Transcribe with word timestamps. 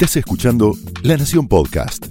Estás 0.00 0.18
escuchando 0.18 0.76
La 1.02 1.16
Nación 1.16 1.48
Podcast. 1.48 2.06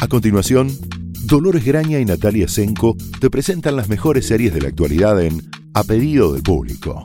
A 0.00 0.08
continuación, 0.08 0.70
Dolores 1.26 1.62
Graña 1.62 1.98
y 1.98 2.06
Natalia 2.06 2.48
Senko 2.48 2.96
te 3.20 3.28
presentan 3.28 3.76
las 3.76 3.90
mejores 3.90 4.26
series 4.26 4.54
de 4.54 4.62
la 4.62 4.68
actualidad 4.68 5.20
en 5.20 5.42
A 5.74 5.84
pedido 5.84 6.32
del 6.32 6.42
público. 6.42 7.04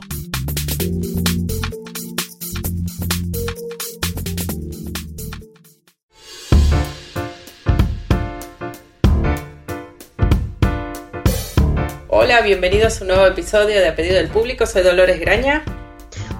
Hola, 12.08 12.40
bienvenidos 12.40 12.96
a 12.96 13.02
un 13.02 13.08
nuevo 13.08 13.26
episodio 13.26 13.78
de 13.78 13.88
A 13.88 13.94
pedido 13.94 14.14
del 14.14 14.28
público. 14.28 14.64
Soy 14.64 14.82
Dolores 14.82 15.20
Graña. 15.20 15.75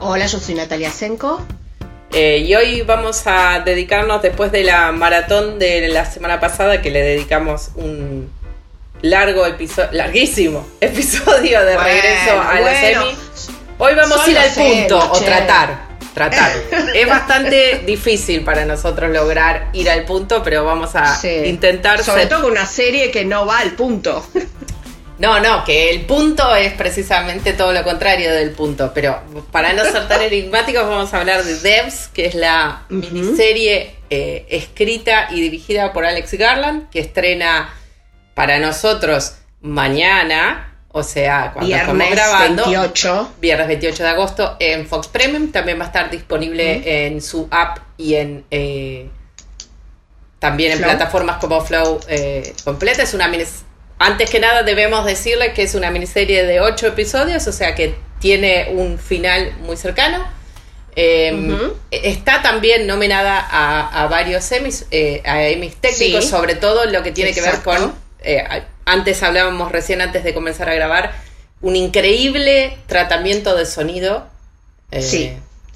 Hola, 0.01 0.27
yo 0.27 0.39
soy 0.39 0.55
Natalia 0.55 0.91
Senko. 0.91 1.41
Eh, 2.13 2.45
y 2.47 2.55
hoy 2.55 2.83
vamos 2.83 3.23
a 3.27 3.61
dedicarnos, 3.65 4.21
después 4.21 4.53
de 4.53 4.63
la 4.63 4.93
maratón 4.93 5.59
de 5.59 5.89
la 5.89 6.05
semana 6.05 6.39
pasada, 6.39 6.83
que 6.83 6.91
le 6.91 7.03
dedicamos 7.03 7.71
un 7.77 8.31
largo 9.01 9.47
episodio, 9.47 9.89
larguísimo 9.93 10.67
episodio 10.81 11.65
de 11.65 11.79
regreso 11.79 12.41
a 12.41 12.61
la 12.61 12.81
semi. 12.81 13.17
Hoy 13.79 13.95
vamos 13.95 14.21
a 14.21 14.31
ir 14.31 14.39
al 14.39 14.51
punto, 14.51 15.13
o 15.13 15.21
tratar. 15.21 15.87
Tratar. 16.13 16.53
es 16.95 17.09
bastante 17.09 17.83
difícil 17.87 18.45
para 18.45 18.67
nosotros 18.67 19.11
lograr 19.11 19.69
ir 19.73 19.89
al 19.89 20.05
punto, 20.05 20.43
pero 20.43 20.65
vamos 20.65 20.95
a 20.95 21.19
intentar. 21.27 22.03
Sobre 22.05 22.27
todo 22.27 22.43
con 22.43 22.53
una 22.53 22.67
serie 22.67 23.11
que 23.11 23.25
no 23.25 23.47
va 23.47 23.61
al 23.61 23.73
punto. 23.73 24.27
No, 25.19 25.41
no, 25.41 25.65
que 25.65 25.91
el 25.91 26.03
punto 26.03 26.55
es 26.55 26.75
precisamente 26.75 27.55
todo 27.55 27.73
lo 27.73 27.83
contrario 27.85 28.33
del 28.33 28.51
punto. 28.51 28.93
Pero 28.95 29.21
para 29.51 29.73
no 29.73 29.85
ser 29.85 30.09
tan 30.09 30.21
enigmáticos, 30.33 30.83
vamos 30.83 31.13
a 31.15 31.21
hablar 31.21 31.43
de 31.43 31.59
Devs, 31.59 32.09
que 32.09 32.27
es 32.27 32.35
la 32.35 32.85
miniserie 32.89 33.97
eh, 34.11 34.47
escrita 34.51 35.29
y 35.31 35.41
dirigida 35.41 35.93
por 35.93 36.05
Alex 36.05 36.35
Garland, 36.35 36.91
que 36.91 37.01
estrena 37.01 37.75
para 38.35 38.59
nosotros 38.59 39.37
mañana. 39.63 40.75
O 40.93 41.03
sea, 41.03 41.53
cuando 41.53 41.75
estamos 41.75 42.11
grabando. 42.11 42.65
28. 42.65 43.35
Viernes 43.41 43.69
28 43.69 44.03
de 44.03 44.09
agosto 44.09 44.57
en 44.59 44.87
Fox 44.87 45.09
Premium. 45.09 45.51
También 45.51 45.79
va 45.79 45.85
a 45.85 45.87
estar 45.89 46.11
disponible 46.11 47.07
en 47.07 47.21
su 47.21 47.49
app 47.51 47.79
y 47.97 48.15
en. 48.15 48.45
Eh, 48.51 49.09
también 50.39 50.73
en 50.73 50.79
plataformas 50.79 51.39
como 51.39 51.61
Flow 51.63 52.01
eh, 52.09 52.55
completa. 52.65 53.03
Es 53.03 53.15
una 53.15 53.29
miniserie 53.29 53.66
antes 53.99 54.31
que 54.31 54.41
nada 54.41 54.63
debemos 54.63 55.05
decirle 55.05 55.53
que 55.53 55.63
es 55.63 55.75
una 55.75 55.91
miniserie 55.91 56.45
de 56.45 56.61
ocho 56.61 56.87
episodios, 56.87 57.47
o 57.47 57.53
sea 57.53 57.75
que 57.75 57.95
tiene 58.21 58.69
un 58.73 58.99
final 58.99 59.55
muy 59.61 59.77
cercano. 59.77 60.27
Em, 60.99 61.55
está 61.91 62.41
también 62.41 62.87
nominada 62.87 63.39
a, 63.39 64.07
varios 64.07 64.51
Emmys, 64.51 64.87
eh, 64.91 65.23
a 65.27 65.47
Emmys 65.47 65.77
técnicos, 65.77 66.27
sobre 66.27 66.55
todo 66.55 66.87
lo 66.87 67.03
que 67.03 67.13
tiene 67.13 67.35
que 67.35 67.43
ver 67.43 67.63
con, 67.63 67.95
eh, 68.23 68.43
antes 68.87 69.23
hablábamos 69.23 69.73
recién 69.73 70.01
antes 70.01 70.25
de 70.25 70.33
comenzar 70.33 70.71
a 70.71 70.75
grabar, 70.75 71.15
un 71.61 71.77
increíble 71.77 72.79
tratamiento 72.87 73.55
de 73.55 73.67
sonido. 73.67 74.27
Eh, 74.91 75.03
sí, 75.03 75.33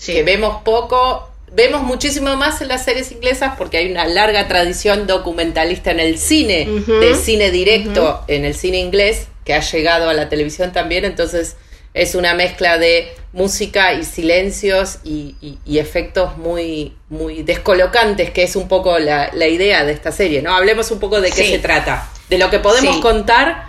que 0.07 0.23
vemos 0.23 0.63
poco 0.63 1.30
vemos 1.53 1.83
muchísimo 1.83 2.37
más 2.37 2.61
en 2.61 2.69
las 2.69 2.85
series 2.85 3.11
inglesas 3.13 3.55
porque 3.59 3.79
hay 3.79 3.91
una 3.91 4.07
larga 4.07 4.49
tradición 4.49 5.07
documentalista 5.07 5.91
en 5.91 6.01
el 6.01 6.19
cine, 6.19 6.67
de 6.87 7.15
cine 7.17 7.51
directo 7.51 8.23
en 8.29 8.45
el 8.45 8.55
cine 8.55 8.79
inglés, 8.79 9.27
que 9.45 9.55
ha 9.55 9.61
llegado 9.61 10.09
a 10.09 10.15
la 10.15 10.29
televisión 10.29 10.73
también, 10.73 11.05
entonces 11.05 11.57
es 11.93 12.15
una 12.15 12.35
mezcla 12.35 12.79
de 12.79 13.13
música 13.33 13.95
y 13.95 14.05
silencios 14.05 14.99
y, 15.03 15.59
efectos 15.67 16.37
muy, 16.37 16.97
muy 17.09 17.43
descolocantes, 17.43 18.31
que 18.31 18.45
es 18.45 18.55
un 18.55 18.69
poco 18.69 18.99
la, 18.99 19.31
idea 19.49 19.85
de 19.85 19.93
esta 19.93 20.13
serie, 20.13 20.43
¿no? 20.43 20.55
Hablemos 20.55 20.91
un 20.91 21.01
poco 21.01 21.21
de 21.21 21.31
qué 21.31 21.49
se 21.49 21.59
trata, 21.59 22.09
de 22.29 22.39
lo 22.39 22.51
que 22.51 22.61
podemos 22.61 22.99
contar 22.99 23.67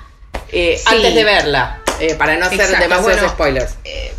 eh, 0.51 0.79
antes 0.85 1.15
de 1.15 1.23
verla, 1.23 1.81
eh, 1.99 2.15
para 2.15 2.37
no 2.37 2.45
hacer 2.45 2.77
demasiados 2.79 3.31
spoilers. 3.31 3.75
Eh, 3.85 4.13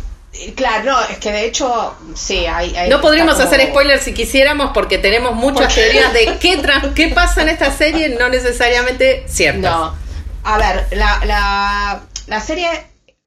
Claro, 0.55 0.83
no, 0.83 1.01
es 1.01 1.19
que 1.19 1.31
de 1.31 1.45
hecho, 1.45 1.95
sí, 2.15 2.45
hay... 2.45 2.89
no 2.89 2.99
podríamos 3.01 3.39
hacer 3.39 3.67
spoilers 3.69 4.03
si 4.03 4.13
quisiéramos 4.13 4.71
porque 4.73 4.97
tenemos 4.97 5.35
muchas 5.35 5.73
teorías 5.73 6.11
de 6.11 6.37
qué, 6.39 6.59
qué 6.95 7.07
pasa 7.09 7.43
en 7.43 7.49
esta 7.49 7.71
serie, 7.71 8.09
no 8.09 8.29
necesariamente 8.29 9.23
ciertas. 9.27 9.61
No, 9.61 9.95
a 10.43 10.57
ver, 10.57 10.87
la, 10.91 11.23
la, 11.25 12.03
la 12.25 12.41
serie, 12.41 12.67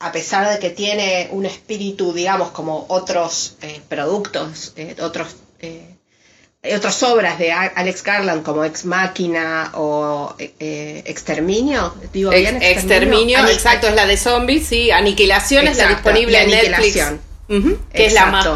a 0.00 0.10
pesar 0.10 0.50
de 0.50 0.58
que 0.58 0.70
tiene 0.70 1.28
un 1.30 1.46
espíritu, 1.46 2.12
digamos, 2.12 2.50
como 2.50 2.86
otros 2.88 3.56
eh, 3.62 3.80
productos, 3.88 4.72
eh, 4.76 4.96
otros... 5.00 5.36
Eh, 5.60 5.95
otras 6.74 7.02
obras 7.02 7.38
de 7.38 7.52
Alex 7.52 8.02
Garland 8.02 8.42
como 8.42 8.64
Ex 8.64 8.84
Máquina 8.84 9.72
o 9.74 10.34
eh, 10.38 11.02
Exterminio, 11.06 11.94
digo 12.12 12.30
bien, 12.30 12.62
Exterminio, 12.62 13.38
exacto, 13.46 13.88
es 13.88 13.94
la 13.94 14.06
de 14.06 14.16
zombies, 14.16 14.66
sí, 14.66 14.90
Aniquilación 14.90 15.68
es 15.68 15.76
la 15.78 15.88
disponible 15.88 16.42
en 16.42 16.50
Netflix, 16.50 17.12
que 17.92 18.06
es 18.06 18.12
la 18.12 18.26
más, 18.26 18.46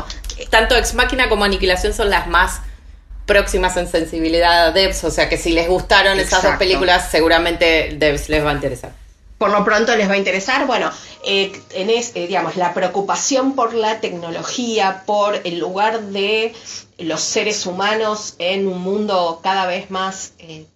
tanto 0.50 0.76
Ex 0.76 0.94
Máquina 0.94 1.28
como 1.28 1.44
Aniquilación 1.44 1.92
son 1.92 2.10
las 2.10 2.26
más 2.26 2.60
próximas 3.26 3.76
en 3.76 3.86
sensibilidad 3.88 4.66
a 4.66 4.72
Devs, 4.72 5.04
o 5.04 5.10
sea 5.10 5.28
que 5.28 5.36
si 5.36 5.52
les 5.52 5.68
gustaron 5.68 6.18
esas 6.18 6.42
dos 6.42 6.56
películas, 6.56 7.10
seguramente 7.10 7.94
Devs 7.98 8.28
les 8.28 8.44
va 8.44 8.50
a 8.50 8.54
interesar 8.54 8.99
por 9.40 9.52
lo 9.52 9.64
pronto 9.64 9.96
les 9.96 10.06
va 10.06 10.12
a 10.12 10.18
interesar. 10.18 10.66
Bueno, 10.66 10.90
eh, 11.24 11.50
en 11.70 11.88
eh, 11.88 12.26
digamos, 12.26 12.56
la 12.56 12.74
preocupación 12.74 13.54
por 13.54 13.72
la 13.72 13.98
tecnología, 13.98 15.02
por 15.06 15.40
el 15.44 15.58
lugar 15.58 16.02
de 16.02 16.52
los 16.98 17.22
seres 17.22 17.64
humanos 17.64 18.34
en 18.38 18.68
un 18.68 18.82
mundo 18.82 19.40
cada 19.42 19.64
vez 19.64 19.90
más 19.90 20.34
eh, 20.40 20.66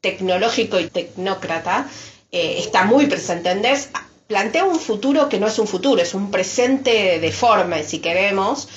tecnológico 0.00 0.78
y 0.78 0.86
tecnócrata, 0.86 1.88
está 2.30 2.84
muy 2.84 3.06
presente 3.06 3.48
en. 3.48 3.90
Plantea 4.28 4.64
un 4.66 4.78
futuro 4.78 5.28
que 5.28 5.40
no 5.40 5.48
es 5.48 5.58
un 5.58 5.66
futuro, 5.66 6.00
es 6.00 6.14
un 6.14 6.30
presente 6.30 7.18
deforme, 7.18 7.82
si 7.82 7.98
queremos. 7.98 8.68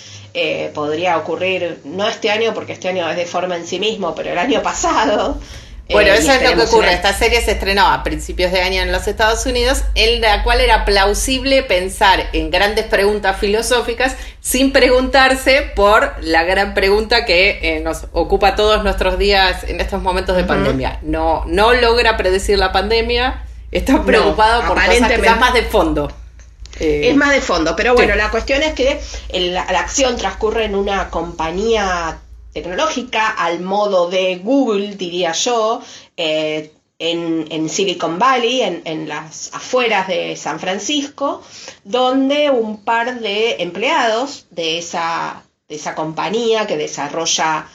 podría 0.74 1.18
ocurrir, 1.18 1.82
no 1.84 2.08
este 2.08 2.32
año, 2.32 2.56
porque 2.56 2.74
este 2.74 2.88
año 2.90 3.08
es 3.08 3.16
deforme 3.16 3.58
en 3.58 3.68
sí 3.68 3.80
mismo, 3.80 4.16
pero 4.16 4.32
el 4.32 4.40
año 4.40 4.64
pasado. 4.64 5.38
Bueno, 5.90 6.12
eh, 6.12 6.18
eso 6.20 6.32
es 6.32 6.44
lo 6.44 6.56
que 6.56 6.62
ocurre. 6.62 6.94
Esta 6.94 7.14
serie 7.14 7.42
se 7.42 7.52
estrenó 7.52 7.88
a 7.88 8.04
principios 8.04 8.52
de 8.52 8.62
año 8.62 8.82
en 8.82 8.92
los 8.92 9.08
Estados 9.08 9.46
Unidos, 9.48 9.84
en 9.96 10.22
la 10.22 10.44
cual 10.44 10.62
era 10.62 10.86
plausible 10.86 11.64
pensar 11.64 12.30
en 12.32 12.52
grandes 12.52 12.86
preguntas 12.86 13.38
filosóficas 13.40 14.16
sin 14.40 14.72
preguntarse 14.72 15.72
por 15.76 16.14
la 16.22 16.44
gran 16.44 16.76
pregunta 16.76 17.26
que 17.26 17.60
eh, 17.62 17.80
nos 17.80 18.06
ocupa 18.14 18.56
todos 18.56 18.84
nuestros 18.84 19.18
días 19.18 19.64
en 19.64 19.82
estos 19.82 20.02
momentos 20.02 20.38
de 20.38 20.44
pandemia. 20.44 21.00
No, 21.02 21.44
no 21.48 21.74
logra 21.74 22.18
predecir 22.18 22.60
la 22.60 22.72
pandemia, 22.72 23.44
está 23.72 24.04
preocupado 24.04 24.68
por 24.68 24.76
cosas 24.76 25.12
que 25.12 25.30
más 25.32 25.54
de 25.54 25.64
fondo. 25.64 26.12
es 26.80 27.16
más 27.16 27.32
de 27.32 27.42
fondo, 27.42 27.76
pero 27.76 27.96
bueno, 27.96 28.16
la 28.16 28.30
cuestión 28.30 28.62
es 28.62 28.74
que 28.74 29.02
la 29.34 29.64
acción 29.64 30.18
transcurre 30.18 30.66
en 30.66 30.76
una 30.76 31.10
compañía 31.10 32.20
tecnológica, 32.54 33.30
al 33.30 33.60
modo 33.62 34.10
de 34.10 34.38
Google, 34.38 34.96
diría 34.96 35.32
yo, 35.34 35.82
eh, 36.18 36.72
en, 37.00 37.70
Silicon 37.70 38.20
Valley, 38.20 38.62
en, 38.62 39.08
las 39.08 39.54
afueras 39.54 40.08
de 40.08 40.36
San 40.36 40.60
Francisco, 40.60 41.42
donde 41.84 42.50
un 42.50 42.84
par 42.84 43.22
de 43.22 43.58
empleados 43.60 44.48
de 44.50 44.78
esa, 44.78 45.44
de 45.70 45.76
esa 45.76 45.96
compañía 45.96 46.68
que 46.68 46.76
desarrolla 46.76 47.68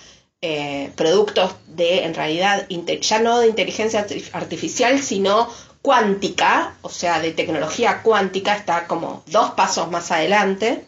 eh, 0.42 0.90
productos 0.94 1.54
de, 1.68 2.04
en 2.04 2.12
realidad, 2.12 2.66
ya 2.68 3.18
no 3.20 3.38
de 3.38 3.48
inteligencia 3.48 4.06
artificial, 4.32 5.00
sino 5.02 5.48
cuántica, 5.80 6.76
o 6.82 6.90
sea, 6.90 7.20
de 7.20 7.32
tecnología 7.32 8.02
cuántica, 8.02 8.54
está 8.54 8.86
como 8.86 9.22
dos 9.26 9.52
pasos 9.52 9.90
más 9.90 10.10
adelante 10.10 10.84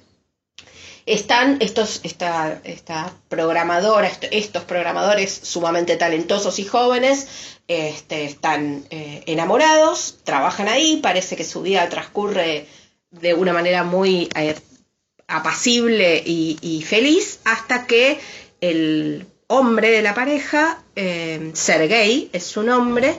están 1.06 1.58
estos, 1.60 2.00
esta, 2.02 2.60
esta 2.64 3.12
programadora, 3.28 4.10
estos 4.32 4.64
programadores 4.64 5.32
sumamente 5.32 5.96
talentosos 5.96 6.58
y 6.58 6.64
jóvenes, 6.64 7.28
este, 7.68 8.24
están 8.24 8.84
eh, 8.90 9.22
enamorados, 9.26 10.18
trabajan 10.24 10.68
ahí, 10.68 10.98
parece 10.98 11.36
que 11.36 11.44
su 11.44 11.62
vida 11.62 11.88
transcurre 11.88 12.66
de 13.12 13.34
una 13.34 13.52
manera 13.52 13.84
muy 13.84 14.28
eh, 14.34 14.56
apacible 15.28 16.22
y, 16.26 16.84
feliz, 16.86 17.38
hasta 17.44 17.86
que 17.86 18.18
el 18.60 19.26
hombre 19.46 19.90
de 19.90 20.02
la 20.02 20.14
pareja, 20.14 20.82
eh, 20.96 21.52
Sergei 21.54 22.30
es 22.32 22.44
su 22.44 22.64
nombre, 22.64 23.16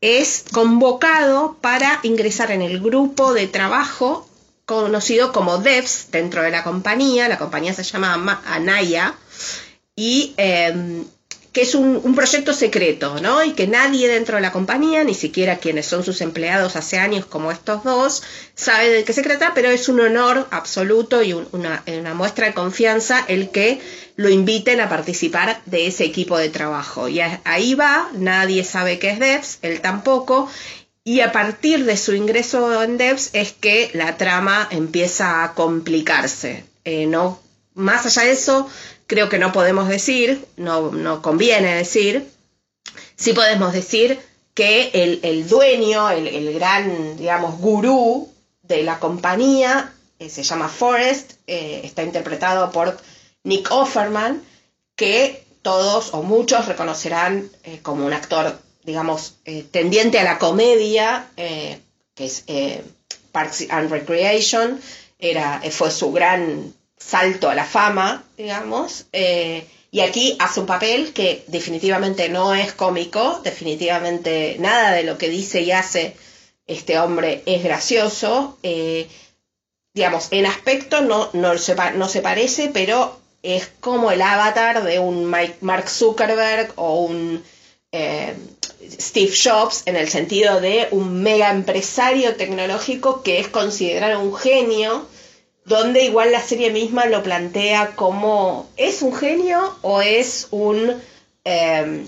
es 0.00 0.44
convocado 0.52 1.56
para 1.60 1.98
ingresar 2.04 2.52
en 2.52 2.62
el 2.62 2.80
grupo 2.80 3.34
de 3.34 3.48
trabajo 3.48 4.28
conocido 4.66 5.32
como 5.32 5.58
devs 5.58 6.08
dentro 6.10 6.42
de 6.42 6.50
la 6.50 6.64
compañía, 6.64 7.28
la 7.28 7.38
compañía 7.38 7.74
se 7.74 7.82
llama 7.82 8.42
Anaya, 8.46 9.14
y 9.96 10.34
em, 10.36 11.04
que 11.54 11.62
es 11.62 11.76
un, 11.76 12.16
proyecto 12.16 12.52
secreto, 12.52 13.20
¿no? 13.20 13.44
Y 13.44 13.52
que 13.52 13.68
nadie 13.68 14.08
dentro 14.08 14.34
de 14.34 14.42
la 14.42 14.50
compañía, 14.50 15.04
ni 15.04 15.14
siquiera 15.14 15.58
quienes 15.58 15.86
son 15.86 16.02
sus 16.02 16.20
empleados 16.20 16.74
hace 16.74 16.98
años 16.98 17.26
como 17.26 17.52
estos 17.52 17.84
dos, 17.84 18.24
sabe 18.56 18.90
de 18.90 19.04
qué 19.04 19.12
se 19.12 19.22
trata, 19.22 19.52
pero 19.54 19.70
es 19.70 19.88
un 19.88 20.00
honor 20.00 20.48
absoluto 20.50 21.22
y 21.22 21.32
una, 21.32 21.84
muestra 22.14 22.48
de 22.48 22.54
confianza 22.54 23.24
el 23.28 23.50
que 23.50 23.80
lo 24.16 24.30
inviten 24.30 24.80
a 24.80 24.88
participar 24.88 25.62
de 25.66 25.86
ese 25.86 26.04
equipo 26.04 26.36
de 26.38 26.48
trabajo. 26.48 27.08
Y 27.08 27.20
ahí 27.20 27.74
va, 27.74 28.10
nadie 28.14 28.64
sabe 28.64 28.98
qué 28.98 29.10
es 29.10 29.20
DEVS, 29.20 29.58
él 29.62 29.80
tampoco, 29.80 30.50
y 31.04 31.20
a 31.20 31.32
partir 31.32 31.84
de 31.84 31.98
su 31.98 32.14
ingreso 32.14 32.82
en 32.82 32.96
DEVS 32.96 33.30
es 33.34 33.52
que 33.52 33.90
la 33.92 34.16
trama 34.16 34.66
empieza 34.70 35.44
a 35.44 35.52
complicarse. 35.52 36.64
Eh, 36.84 37.06
no, 37.06 37.40
más 37.74 38.06
allá 38.06 38.22
de 38.22 38.32
eso, 38.32 38.66
creo 39.06 39.28
que 39.28 39.38
no 39.38 39.52
podemos 39.52 39.86
decir, 39.86 40.46
no, 40.56 40.90
no 40.92 41.20
conviene 41.20 41.74
decir, 41.74 42.30
sí 43.16 43.34
podemos 43.34 43.74
decir 43.74 44.18
que 44.54 45.20
el, 45.22 45.46
dueño, 45.46 46.08
el, 46.10 46.54
gran, 46.54 47.18
digamos, 47.18 47.58
gurú 47.58 48.32
de 48.62 48.82
la 48.82 48.98
compañía, 48.98 49.92
eh, 50.18 50.30
se 50.30 50.42
llama 50.42 50.68
Forrest, 50.68 51.32
eh, 51.46 51.82
está 51.84 52.02
interpretado 52.02 52.70
por 52.70 52.96
Nick 53.42 53.70
Offerman, 53.70 54.42
que 54.96 55.44
todos 55.60 56.14
o 56.14 56.22
muchos 56.22 56.66
reconocerán 56.66 57.50
como 57.82 58.06
un 58.06 58.12
actor, 58.12 58.58
digamos, 58.84 59.36
tendiente 59.70 60.18
a 60.18 60.24
la 60.24 60.38
comedia, 60.38 61.28
que 61.36 61.80
es 62.24 62.44
Parks 63.32 63.66
and 63.70 63.90
Recreation, 63.90 64.80
era, 65.18 65.62
fue 65.70 65.90
su 65.90 66.12
gran 66.12 66.72
salto 67.04 67.50
a 67.50 67.54
la 67.54 67.64
fama, 67.64 68.24
digamos. 68.36 69.06
Eh, 69.12 69.66
y 69.90 70.00
aquí 70.00 70.36
hace 70.40 70.60
un 70.60 70.66
papel 70.66 71.12
que 71.12 71.44
definitivamente 71.46 72.28
no 72.28 72.54
es 72.54 72.72
cómico, 72.72 73.40
definitivamente 73.44 74.56
nada 74.58 74.92
de 74.92 75.04
lo 75.04 75.18
que 75.18 75.28
dice 75.28 75.60
y 75.60 75.70
hace 75.70 76.16
este 76.66 76.98
hombre 76.98 77.42
es 77.46 77.62
gracioso. 77.62 78.58
Eh, 78.62 79.08
digamos, 79.92 80.28
en 80.32 80.46
aspecto 80.46 81.02
no, 81.02 81.30
no, 81.32 81.56
se, 81.58 81.76
no 81.94 82.08
se 82.08 82.22
parece, 82.22 82.70
pero 82.72 83.20
es 83.42 83.70
como 83.80 84.10
el 84.10 84.22
avatar 84.22 84.82
de 84.82 84.98
un 84.98 85.26
Mark 85.26 85.88
Zuckerberg 85.88 86.72
o 86.76 87.04
un 87.04 87.44
eh, 87.92 88.34
Steve 88.90 89.32
Jobs 89.32 89.82
en 89.86 89.96
el 89.96 90.08
sentido 90.08 90.60
de 90.60 90.88
un 90.90 91.22
mega 91.22 91.50
empresario 91.50 92.36
tecnológico 92.36 93.22
que 93.22 93.40
es 93.40 93.48
considerado 93.48 94.20
un 94.20 94.34
genio 94.34 95.06
donde 95.64 96.04
igual 96.04 96.30
la 96.30 96.42
serie 96.42 96.70
misma 96.70 97.06
lo 97.06 97.22
plantea 97.22 97.96
como, 97.96 98.68
¿es 98.76 99.02
un 99.02 99.14
genio 99.14 99.76
o 99.82 100.02
es 100.02 100.48
un, 100.50 101.00
em, 101.44 102.06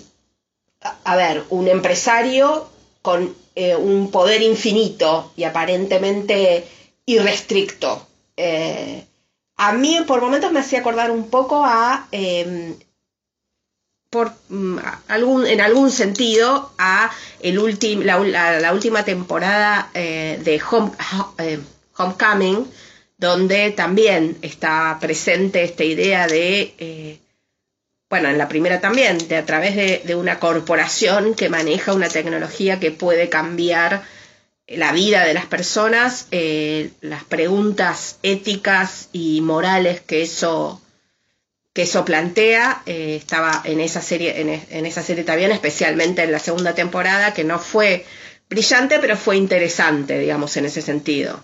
a 1.04 1.16
ver, 1.16 1.44
un 1.50 1.68
empresario 1.68 2.68
con 3.02 3.34
eh, 3.54 3.74
un 3.74 4.10
poder 4.10 4.42
infinito 4.42 5.32
y 5.36 5.44
aparentemente 5.44 6.66
irrestricto? 7.06 8.06
Eh, 8.36 9.04
a 9.56 9.72
mí 9.72 10.00
por 10.06 10.20
momentos 10.20 10.52
me 10.52 10.60
hacía 10.60 10.80
acordar 10.80 11.10
un 11.10 11.30
poco 11.30 11.62
a, 11.64 12.08
em, 12.12 12.74
mm, 14.24 14.78
en 15.46 15.60
algún 15.60 15.90
sentido, 15.90 16.72
a 16.78 17.10
la, 17.42 18.72
última 18.72 19.04
temporada 19.04 19.90
eh, 19.94 20.40
de 20.42 20.60
Home, 20.70 20.92
Homecoming, 21.96 22.66
donde 23.18 23.70
también 23.70 24.36
está 24.42 24.98
presente 25.00 25.64
esta 25.64 25.84
idea 25.84 26.26
de, 26.26 26.74
eh, 26.78 27.18
bueno, 28.10 28.28
en 28.28 28.38
la 28.38 28.48
primera 28.48 28.80
también, 28.80 29.18
de 29.28 29.36
a 29.36 29.46
través 29.46 29.74
de, 29.76 30.14
una 30.14 30.38
corporación 30.38 31.34
que 31.34 31.48
maneja 31.48 31.94
una 31.94 32.08
tecnología 32.08 32.78
que 32.78 32.90
puede 32.90 33.28
cambiar 33.28 34.02
la 34.68 34.92
vida 34.92 35.24
de 35.24 35.34
las 35.34 35.46
personas, 35.46 36.26
eh, 36.30 36.90
las 37.00 37.24
preguntas 37.24 38.18
éticas 38.22 39.08
y 39.12 39.40
morales 39.40 40.00
que 40.00 40.22
eso 40.22 40.82
que 41.76 41.82
eso 41.82 42.04
plantea 42.04 42.82
eh, 42.86 43.14
estaba 43.20 43.60
en 43.62 43.78
esa 43.78 44.00
serie 44.00 44.40
en, 44.40 44.48
en, 44.48 44.86
esa 44.86 45.04
serie 45.04 45.22
también 45.22 45.52
especialmente 45.52 46.24
en 46.24 46.32
la 46.32 46.40
segunda 46.40 46.74
temporada 46.74 47.34
que 47.34 47.44
no 47.44 47.60
fue 47.60 48.04
brillante 48.48 48.98
pero 48.98 49.16
fue 49.16 49.36
interesante 49.36 50.18
digamos 50.18 50.56
en 50.56 50.64
ese 50.64 50.82
sentido 50.82 51.38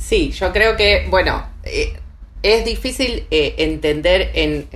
Sí, 0.00 0.32
yo 0.32 0.52
creo 0.52 0.76
que, 0.76 1.06
bueno, 1.08 1.46
eh, 1.62 1.92
es 2.42 2.64
difícil 2.64 3.26
eh, 3.30 3.54
entender 3.58 4.30
en, 4.34 4.66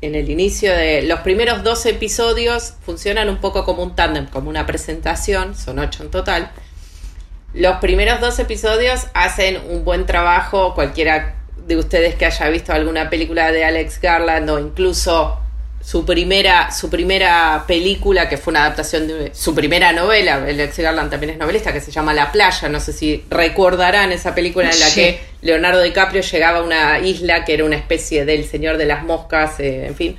el 0.00 0.30
inicio 0.30 0.74
de 0.74 1.02
los 1.02 1.20
primeros 1.20 1.62
dos 1.62 1.84
episodios, 1.86 2.74
funcionan 2.84 3.28
un 3.28 3.36
poco 3.36 3.64
como 3.64 3.82
un 3.82 3.94
tándem, 3.94 4.26
como 4.26 4.48
una 4.48 4.66
presentación, 4.66 5.54
son 5.54 5.78
ocho 5.78 6.02
en 6.02 6.10
total. 6.10 6.50
Los 7.52 7.76
primeros 7.76 8.20
dos 8.20 8.38
episodios 8.38 9.06
hacen 9.12 9.60
un 9.68 9.84
buen 9.84 10.06
trabajo, 10.06 10.74
cualquiera 10.74 11.36
de 11.66 11.76
ustedes 11.76 12.14
que 12.14 12.26
haya 12.26 12.48
visto 12.48 12.72
alguna 12.72 13.10
película 13.10 13.52
de 13.52 13.64
Alex 13.64 14.00
Garland 14.00 14.50
o 14.50 14.58
incluso 14.58 15.38
su 15.82 16.04
primera, 16.04 16.70
su 16.70 16.90
primera 16.90 17.64
película, 17.66 18.28
que 18.28 18.36
fue 18.36 18.50
una 18.50 18.64
adaptación 18.66 19.08
de 19.08 19.34
su 19.34 19.54
primera 19.54 19.92
novela, 19.92 20.34
Alex 20.34 20.78
Garland 20.78 21.10
también 21.10 21.30
es 21.30 21.38
novelista, 21.38 21.72
que 21.72 21.80
se 21.80 21.90
llama 21.90 22.12
La 22.12 22.30
Playa, 22.30 22.68
no 22.68 22.80
sé 22.80 22.92
si 22.92 23.24
recordarán 23.30 24.12
esa 24.12 24.34
película 24.34 24.70
en 24.70 24.78
la 24.78 24.94
que 24.94 25.20
Leonardo 25.40 25.80
DiCaprio 25.80 26.22
llegaba 26.22 26.58
a 26.58 26.62
una 26.62 26.98
isla 26.98 27.44
que 27.44 27.54
era 27.54 27.64
una 27.64 27.76
especie 27.76 28.26
del 28.26 28.44
Señor 28.44 28.76
de 28.76 28.84
las 28.84 29.04
Moscas, 29.04 29.58
eh, 29.58 29.86
en 29.86 29.94
fin, 29.94 30.18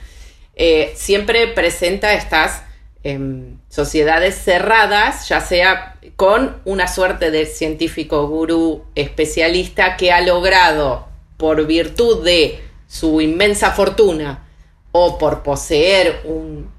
eh, 0.56 0.94
siempre 0.96 1.48
presenta 1.48 2.14
estas 2.14 2.64
em, 3.04 3.58
sociedades 3.70 4.36
cerradas, 4.36 5.28
ya 5.30 5.42
sea 5.42 5.96
con 6.16 6.58
una 6.66 6.88
suerte 6.88 7.32
de 7.32 7.46
científico 7.46 8.28
gurú 8.28 8.86
especialista 8.96 9.98
que 9.98 10.12
ha 10.12 10.22
logrado, 10.22 11.08
por 11.42 11.66
virtud 11.66 12.24
de 12.24 12.62
su 12.88 13.20
inmensa 13.20 13.72
fortuna, 13.72 14.46
o 14.92 15.18
por 15.18 15.42
poseer 15.42 16.22
un 16.26 16.70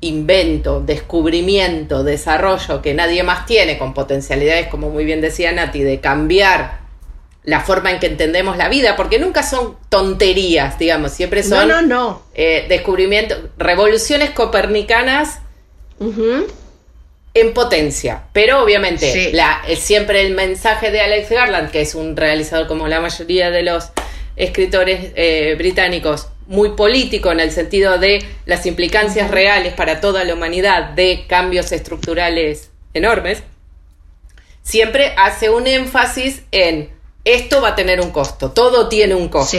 invento, 0.00 0.80
descubrimiento, 0.80 2.04
desarrollo 2.04 2.80
que 2.80 2.94
nadie 2.94 3.24
más 3.24 3.44
tiene, 3.44 3.76
con 3.76 3.94
potencialidades, 3.94 4.68
como 4.68 4.88
muy 4.90 5.04
bien 5.04 5.20
decía 5.20 5.50
Nati, 5.50 5.82
de 5.82 5.98
cambiar 5.98 6.78
la 7.42 7.58
forma 7.58 7.90
en 7.90 7.98
que 7.98 8.06
entendemos 8.06 8.56
la 8.56 8.68
vida, 8.68 8.94
porque 8.94 9.18
nunca 9.18 9.42
son 9.42 9.76
tonterías, 9.88 10.78
digamos, 10.78 11.10
siempre 11.10 11.42
son 11.42 11.66
no, 11.66 11.82
no, 11.82 12.22
eh, 12.34 12.66
descubrimientos, 12.68 13.36
revoluciones 13.56 14.30
copernicanas 14.30 15.40
en 17.40 17.54
potencia. 17.54 18.24
Pero 18.32 18.62
obviamente, 18.62 19.30
la, 19.32 19.62
siempre 19.76 20.22
el 20.22 20.34
mensaje 20.34 20.90
de 20.90 21.00
Alex 21.00 21.30
Garland, 21.30 21.70
que 21.70 21.80
es 21.80 21.94
un 21.94 22.16
realizador 22.16 22.66
como 22.66 22.88
la 22.88 23.00
mayoría 23.00 23.50
de 23.50 23.62
los 23.62 23.90
escritores 24.36 25.12
eh, 25.16 25.54
británicos, 25.58 26.28
muy 26.46 26.70
político 26.70 27.30
en 27.30 27.40
el 27.40 27.50
sentido 27.50 27.98
de 27.98 28.24
las 28.46 28.64
implicancias 28.66 29.30
reales 29.30 29.74
para 29.74 30.00
toda 30.00 30.24
la 30.24 30.34
humanidad 30.34 30.90
de 30.90 31.26
cambios 31.28 31.72
estructurales 31.72 32.70
enormes, 32.94 33.42
siempre 34.62 35.12
hace 35.16 35.50
un 35.50 35.66
énfasis 35.66 36.42
en 36.50 36.90
esto 37.24 37.60
va 37.60 37.70
a 37.70 37.74
tener 37.74 38.00
un 38.00 38.10
costo, 38.10 38.52
todo 38.52 38.88
tiene 38.88 39.14
un 39.14 39.28
costo. 39.28 39.58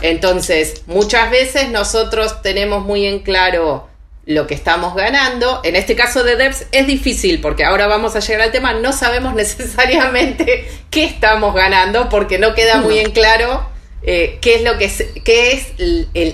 Entonces, 0.00 0.82
muchas 0.86 1.30
veces 1.30 1.68
nosotros 1.68 2.40
tenemos 2.42 2.84
muy 2.84 3.06
en 3.06 3.20
claro 3.20 3.88
lo 4.26 4.46
que 4.46 4.54
estamos 4.54 4.94
ganando. 4.94 5.60
En 5.64 5.76
este 5.76 5.96
caso 5.96 6.24
de 6.24 6.36
DEPS 6.36 6.66
es 6.72 6.86
difícil 6.86 7.40
porque 7.40 7.64
ahora 7.64 7.86
vamos 7.86 8.16
a 8.16 8.20
llegar 8.20 8.42
al 8.42 8.52
tema, 8.52 8.74
no 8.74 8.92
sabemos 8.92 9.34
necesariamente 9.36 10.68
qué 10.90 11.04
estamos 11.04 11.54
ganando 11.54 12.08
porque 12.08 12.38
no 12.38 12.54
queda 12.54 12.80
muy 12.80 12.98
en 12.98 13.12
claro 13.12 13.68
eh, 14.02 14.38
qué 14.40 14.56
es 14.56 14.62
lo 14.62 14.76
que 14.78 14.84
es, 14.86 15.04
qué 15.24 15.52
es 15.52 15.72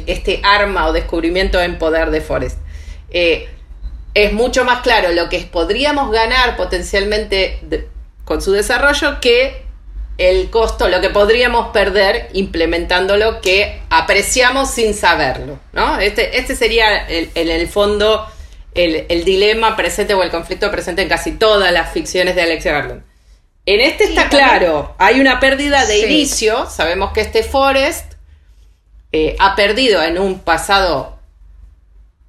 este 0.06 0.40
arma 0.42 0.87
o 0.87 0.92
descubrimiento 0.92 1.61
en 1.61 1.78
poder 1.78 2.11
de 2.11 2.20
Forrest. 2.20 2.59
Eh, 3.11 3.49
es 4.14 4.32
mucho 4.32 4.64
más 4.64 4.82
claro 4.82 5.12
lo 5.12 5.28
que 5.28 5.38
podríamos 5.40 6.11
ganar 6.11 6.56
potencialmente 6.56 7.61
con 8.25 8.42
su 8.42 8.52
desarrollo 8.52 9.20
que 9.20 9.69
el 10.20 10.50
costo, 10.50 10.88
lo 10.88 11.00
que 11.00 11.08
podríamos 11.08 11.68
perder 11.68 12.28
implementándolo 12.34 13.40
que 13.40 13.80
apreciamos 13.88 14.70
sin 14.70 14.92
saberlo. 14.92 15.58
¿no? 15.72 15.98
Este, 15.98 16.38
este 16.38 16.54
sería 16.54 17.08
en 17.08 17.30
el, 17.34 17.68
fondo 17.68 18.26
el, 18.74 19.24
dilema 19.24 19.76
presente 19.76 20.12
o 20.12 20.22
el 20.22 20.30
conflicto 20.30 20.70
presente 20.70 21.00
en 21.00 21.08
casi 21.08 21.32
todas 21.32 21.72
las 21.72 21.90
ficciones 21.92 22.34
de 22.34 22.42
Alexia 22.42 22.72
Garland. 22.72 23.02
En 23.64 23.80
este 23.80 24.04
está 24.04 24.28
claro, 24.28 24.94
hay 24.98 25.20
una 25.20 25.40
pérdida 25.40 25.86
de 25.86 26.00
inicio, 26.00 26.68
sabemos 26.68 27.12
que 27.12 27.22
este 27.22 27.42
Forest 27.42 28.12
eh, 29.12 29.36
ha 29.38 29.56
perdido 29.56 30.02
en 30.02 30.18
un 30.18 30.40
pasado 30.40 31.18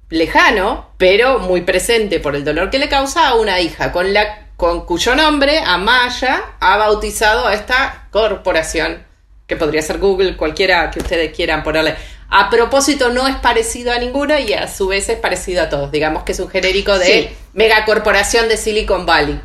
lejano, 0.08 0.88
pero 0.96 1.40
muy 1.40 1.60
presente 1.60 2.20
por 2.20 2.36
el 2.36 2.44
dolor 2.44 2.70
que 2.70 2.78
le 2.78 2.88
causa 2.88 3.28
a 3.28 3.34
una 3.34 3.60
hija 3.60 3.92
con, 3.92 4.14
la, 4.14 4.41
con 4.62 4.86
cuyo 4.86 5.16
nombre 5.16 5.58
Amaya 5.58 6.54
ha 6.60 6.76
bautizado 6.76 7.48
a 7.48 7.52
esta 7.52 8.06
corporación, 8.12 9.04
que 9.48 9.56
podría 9.56 9.82
ser 9.82 9.98
Google, 9.98 10.36
cualquiera 10.36 10.88
que 10.92 11.00
ustedes 11.00 11.34
quieran 11.34 11.64
ponerle. 11.64 11.96
a 12.30 12.48
propósito 12.48 13.10
no 13.10 13.26
es 13.26 13.34
parecido 13.34 13.92
a 13.92 13.98
ninguno 13.98 14.38
y 14.38 14.52
a 14.52 14.68
su 14.68 14.86
vez 14.86 15.08
es 15.08 15.18
parecido 15.18 15.64
a 15.64 15.68
todos. 15.68 15.90
Digamos 15.90 16.22
que 16.22 16.30
es 16.30 16.38
un 16.38 16.48
genérico 16.48 16.96
de 16.96 17.34
megacorporación 17.54 18.48
de 18.48 18.56
Silicon 18.56 19.04
Valley. 19.04 19.40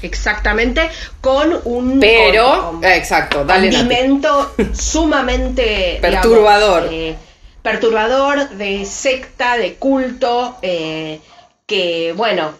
Exactamente, 0.00 0.88
con 1.20 1.60
un 1.64 1.98
pero 1.98 2.78
exacto, 2.84 3.44
dale 3.44 3.72
sumamente 4.72 5.98
perturbador. 6.02 6.88
Eh, 6.88 7.16
perturbador 7.62 8.48
de 8.50 8.84
secta, 8.84 9.56
de 9.56 9.74
culto, 9.74 10.56
eh, 10.62 11.18
que 11.66 12.14
bueno, 12.16 12.54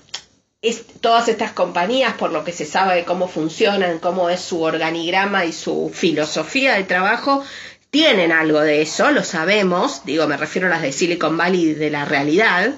todas 1.00 1.28
estas 1.28 1.52
compañías, 1.52 2.14
por 2.14 2.32
lo 2.32 2.44
que 2.44 2.52
se 2.52 2.66
sabe 2.66 2.96
de 2.96 3.04
cómo 3.04 3.28
funcionan, 3.28 3.98
cómo 3.98 4.28
es 4.28 4.40
su 4.40 4.62
organigrama 4.62 5.46
y 5.46 5.52
su 5.52 5.90
filosofía 5.92 6.74
de 6.74 6.84
trabajo, 6.84 7.42
tienen 7.90 8.30
algo 8.30 8.60
de 8.60 8.82
eso, 8.82 9.10
lo 9.10 9.24
sabemos, 9.24 10.04
digo, 10.04 10.26
me 10.26 10.36
refiero 10.36 10.68
a 10.68 10.70
las 10.70 10.82
de 10.82 10.92
Silicon 10.92 11.36
Valley 11.36 11.74
de 11.74 11.90
la 11.90 12.04
realidad, 12.04 12.74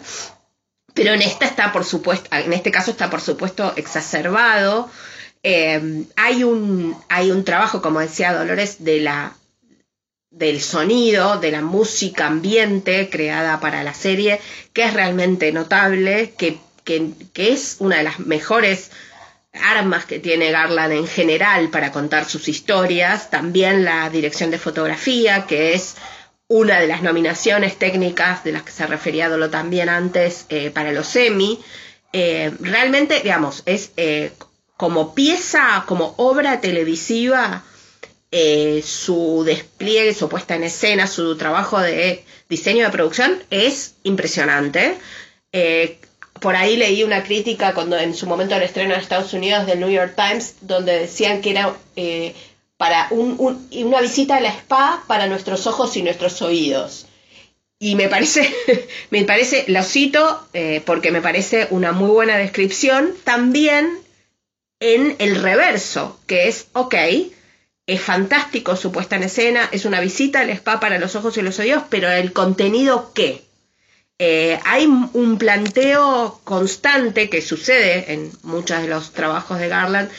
pero 0.95 1.13
en 1.13 1.23
esta 1.23 1.45
está 1.47 1.73
por 1.73 1.85
supuesto, 1.85 2.29
en 2.35 2.53
este 2.53 2.71
caso 2.71 2.91
está 2.91 3.11
por 3.11 3.21
supuesto 3.21 3.73
exacerbado. 3.77 4.91
Eh, 5.43 6.05
hay, 6.17 6.45
un, 6.45 6.97
hay 7.09 7.31
un 7.31 7.45
trabajo, 7.45 7.83
como 7.83 8.01
decía 8.01 8.33
Dolores, 8.33 8.85
de 8.85 9.09
del 10.31 10.61
sonido, 10.61 11.39
de 11.39 11.51
la 11.51 11.61
música 11.63 12.27
ambiente 12.27 13.11
creada 13.11 13.61
para 13.61 13.83
la 13.83 13.93
serie, 13.93 14.41
que 14.73 14.85
es 14.85 14.95
realmente 14.95 15.53
notable, 15.53 16.33
que, 16.39 16.59
que, 16.85 17.13
es 17.35 17.77
una 17.79 17.99
de 17.99 18.03
las 18.03 18.19
mejores 18.19 18.91
armas 19.53 20.07
que 20.07 20.19
tiene 20.19 20.51
Garland 20.51 20.93
en 20.93 21.07
general 21.07 21.69
para 21.69 21.93
contar 21.93 22.25
sus 22.25 22.49
historias, 22.49 23.31
también 23.31 23.85
la 23.85 24.09
dirección 24.11 24.51
de 24.51 24.59
fotografía, 24.59 25.47
que 25.47 25.75
es 25.75 25.97
una 26.49 26.81
de 26.81 26.87
las 26.87 27.03
nominaciones 27.03 27.79
técnicas 27.79 28.45
de 28.45 28.53
las 28.53 28.63
que 28.63 28.73
se 28.73 28.87
refería 28.87 29.29
Dolo 29.29 29.51
también 29.51 29.89
antes 29.89 30.47
eh, 30.49 30.71
para 30.71 30.93
los 30.93 31.15
Emmy. 31.17 31.59
Eh, 32.13 32.53
realmente, 32.61 33.21
digamos, 33.21 33.63
es 33.65 33.93
eh, 33.97 34.33
como 34.77 35.15
pieza, 35.15 35.85
como 35.87 36.15
obra 36.17 36.61
televisiva, 36.61 37.65
su 38.83 39.43
despliegue, 39.45 40.15
su 40.15 40.27
puesta 40.27 40.55
en 40.57 40.65
escena, 40.65 41.07
su 41.07 41.37
trabajo 41.37 41.79
de 41.79 42.25
diseño 42.49 42.87
de 42.87 42.91
producción 42.91 43.43
es 43.51 43.97
impresionante. 44.05 44.97
Por 46.43 46.57
ahí 46.57 46.77
leí 46.77 47.05
una 47.05 47.23
crítica 47.23 47.73
cuando 47.73 47.97
en 47.97 48.15
su 48.15 48.27
momento 48.27 48.55
del 48.55 48.65
estreno 48.65 48.93
en 48.93 49.01
Estados 49.01 49.33
Unidos 49.33 49.67
del 49.67 49.81
New 49.81 49.91
York 49.91 50.15
Times, 50.17 50.57
donde 50.61 50.99
decían 50.99 51.41
que 51.41 51.51
era 51.51 51.75
para 52.77 53.09
una 53.11 54.01
visita 54.01 54.37
a 54.37 54.41
la 54.41 54.51
spa 54.51 55.05
para 55.07 55.29
nuestros 55.29 55.67
ojos 55.69 55.97
y 55.97 56.03
nuestros 56.03 56.43
oídos. 56.43 57.07
Y 57.79 57.95
me 57.95 58.09
parece, 58.09 58.53
me 59.11 59.25
parece, 59.25 59.65
lo 59.69 59.83
cito 59.85 60.47
eh, 60.53 60.83
porque 60.85 61.13
me 61.13 61.21
parece 61.21 61.69
una 61.71 61.93
muy 61.93 62.11
buena 62.11 62.37
descripción, 62.37 63.15
también 63.25 63.99
en 64.81 65.15
el 65.21 65.41
reverso, 65.41 66.19
que 66.27 66.49
es, 66.49 66.67
ok, 66.73 66.95
es 67.87 68.01
fantástico 68.01 68.75
su 68.75 68.91
puesta 68.91 69.15
en 69.15 69.25
escena, 69.25 69.69
es 69.71 69.85
una 69.85 70.01
visita 70.01 70.41
al 70.41 70.51
spa 70.51 70.81
para 70.81 70.99
los 70.99 71.15
ojos 71.15 71.37
y 71.37 71.43
los 71.43 71.59
oídos, 71.61 71.85
pero 71.89 72.11
el 72.11 72.33
contenido 72.33 73.13
qué? 73.15 73.43
Eh, 74.25 74.57
hay 74.65 74.87
un 74.87 75.37
planteo 75.37 76.41
constante 76.45 77.29
que 77.29 77.43
sucede 77.43 78.13
en 78.13 78.31
muchos 78.45 78.81
de 78.81 78.87
los 78.87 79.13
trabajos 79.13 79.59
de 79.59 79.67
Garland 79.67 80.13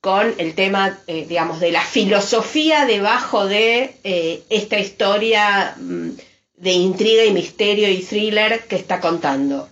con 0.00 0.34
el 0.38 0.56
tema, 0.56 0.98
eh, 1.06 1.24
digamos, 1.28 1.60
de 1.60 1.70
la 1.70 1.82
filosofía 1.82 2.84
debajo 2.84 3.46
de 3.46 3.94
eh, 4.02 4.42
esta 4.50 4.80
historia 4.80 5.76
mm, 5.78 6.10
de 6.56 6.72
intriga 6.72 7.24
y 7.26 7.32
misterio 7.32 7.88
y 7.88 8.02
thriller 8.02 8.64
que 8.66 8.74
está 8.74 8.98
contando. 8.98 9.68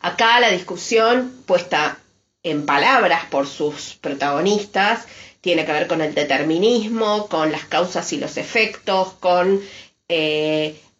Acá 0.00 0.40
la 0.40 0.50
discusión 0.50 1.42
puesta 1.44 1.98
en 2.42 2.64
palabras 2.64 3.26
por 3.26 3.46
sus 3.46 3.96
protagonistas 4.00 5.06
tiene 5.42 5.66
que 5.66 5.72
ver 5.72 5.88
con 5.88 6.00
el 6.00 6.14
determinismo, 6.14 7.28
con 7.28 7.52
las 7.52 7.66
causas 7.66 8.10
y 8.14 8.16
los 8.16 8.38
efectos, 8.38 9.12
con 9.20 9.60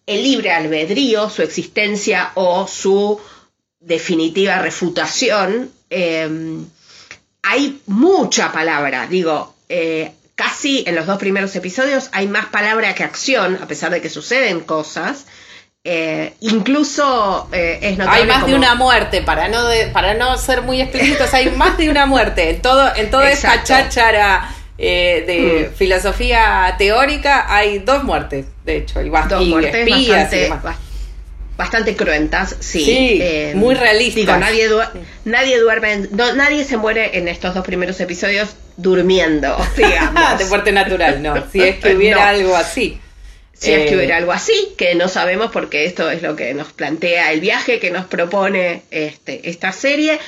el 0.08 0.22
libre 0.22 0.50
albedrío, 0.50 1.30
su 1.30 1.42
existencia 1.42 2.32
o 2.34 2.66
su 2.66 3.20
definitiva 3.80 4.58
refutación 4.58 5.70
hay 7.42 7.80
mucha 7.86 8.52
palabra, 8.52 9.06
digo, 9.06 9.54
eh, 9.70 10.12
casi 10.34 10.84
en 10.86 10.94
los 10.94 11.06
dos 11.06 11.18
primeros 11.18 11.54
episodios 11.56 12.10
hay 12.12 12.26
más 12.28 12.46
palabra 12.46 12.94
que 12.94 13.04
acción, 13.04 13.58
a 13.62 13.66
pesar 13.66 13.90
de 13.90 14.02
que 14.02 14.10
suceden 14.10 14.60
cosas. 14.60 15.26
Eh, 15.84 16.34
incluso 16.40 17.48
eh, 17.52 17.78
es 17.80 17.96
notable. 17.96 18.20
Hay 18.20 18.26
más 18.28 18.46
de 18.46 18.54
una 18.54 18.74
muerte, 18.74 19.22
para 19.22 19.48
no, 19.48 19.64
para 19.94 20.12
no 20.12 20.36
ser 20.36 20.60
muy 20.62 20.82
explícitos, 20.82 21.32
hay 21.32 21.50
más 21.50 21.78
de 21.78 21.88
una 21.88 22.04
muerte. 22.04 22.50
En, 22.50 22.60
todo, 22.60 22.94
en 22.94 23.10
toda 23.10 23.30
esta 23.30 23.62
cháchara 23.64 24.54
de 24.78 25.70
mm. 25.70 25.74
filosofía 25.74 26.74
teórica 26.78 27.52
hay 27.52 27.80
dos 27.80 28.04
muertes, 28.04 28.46
de 28.64 28.76
hecho, 28.76 29.02
y, 29.02 29.10
dos 29.10 29.46
muertes 29.46 29.88
bastante 31.58 31.96
cruentas, 31.96 32.56
sí. 32.60 33.18
Eh, 33.20 33.52
muy 33.56 33.74
realistas. 33.74 34.38
nadie, 34.38 34.70
nadie 35.24 35.58
duerme, 35.58 36.08
nadie 36.12 36.64
se 36.64 36.76
muere 36.76 37.18
en 37.18 37.26
estos 37.26 37.52
dos 37.52 37.64
primeros 37.64 38.00
episodios 38.00 38.54
durmiendo, 38.76 39.56
digamos. 39.76 40.38
de 40.38 40.44
muerte 40.46 40.72
natural, 40.72 41.20
no. 41.20 41.44
Si 41.52 41.60
es 41.60 41.76
que 41.80 41.96
hubiera 41.96 42.28
algo 42.28 42.56
así. 42.56 43.00
Si 43.52 43.72
es 43.72 43.90
que 43.90 43.96
hubiera 43.96 44.14
eh, 44.14 44.18
algo 44.18 44.30
así, 44.30 44.74
que 44.78 44.94
no 44.94 45.08
sabemos 45.08 45.50
porque 45.50 45.84
esto 45.84 46.08
es 46.12 46.22
lo 46.22 46.36
que 46.36 46.54
nos 46.54 46.72
plantea 46.72 47.32
el 47.32 47.40
viaje 47.40 47.80
que 47.80 47.90
nos 47.90 48.06
propone 48.06 48.82
este, 48.92 49.50
esta 49.50 49.72
serie. 49.72 50.20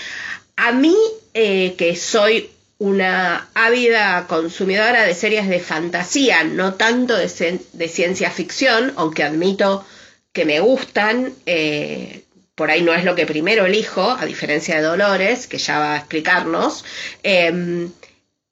A 0.57 0.73
mí, 0.73 0.97
eh, 1.33 1.77
que 1.79 1.95
soy 1.95 2.51
una 2.81 3.47
ávida 3.53 4.27
consumidora 4.27 5.05
de 5.05 5.13
series 5.15 5.47
de 5.49 5.61
fantasía, 5.61 6.45
no 6.45 6.75
tanto 6.75 7.15
de, 7.15 7.29
ciencia 7.29 8.31
ficción, 8.31 8.95
aunque 8.97 9.23
admito 9.23 9.85
que 10.33 10.47
me 10.47 10.61
gustan, 10.61 11.35
eh, 11.45 12.25
por 12.55 12.71
ahí 12.71 12.81
no 12.81 12.95
es 12.95 13.05
lo 13.05 13.15
que 13.15 13.27
primero 13.27 13.67
elijo, 13.67 14.11
a 14.11 14.25
diferencia 14.25 14.77
de 14.77 14.83
Dolores, 14.83 15.47
que 15.47 15.59
ya 15.59 15.79
va 15.79 15.93
a 15.93 15.99
explicarnos. 15.99 16.87
Em, 17.23 17.91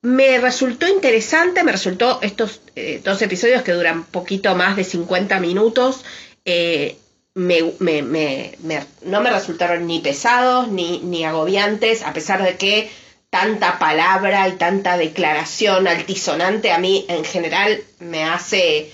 me 0.03 0.39
resultó 0.39 0.87
interesante, 0.87 1.65
me 1.65 1.73
resultó 1.73 2.19
estos 2.21 2.61
eh, 2.77 3.01
dos 3.03 3.23
episodios 3.23 3.63
que 3.63 3.73
duran 3.73 4.05
poquito 4.05 4.55
más 4.55 4.77
de 4.77 4.85
50 4.85 5.41
minutos, 5.41 6.05
eh, 6.45 6.99
no 7.35 9.21
me 9.23 9.31
resultaron 9.31 9.87
ni 9.87 10.01
pesados 10.01 10.69
ni 10.69 11.25
agobiantes, 11.25 12.03
a 12.03 12.13
pesar 12.13 12.43
de 12.43 12.57
que 12.57 12.91
tanta 13.31 13.79
palabra 13.79 14.49
y 14.49 14.53
tanta 14.53 14.97
declaración 14.97 15.87
altisonante 15.87 16.73
a 16.73 16.79
mí 16.79 17.05
en 17.09 17.25
general 17.25 17.83
me 17.99 18.25
hace 18.25 18.91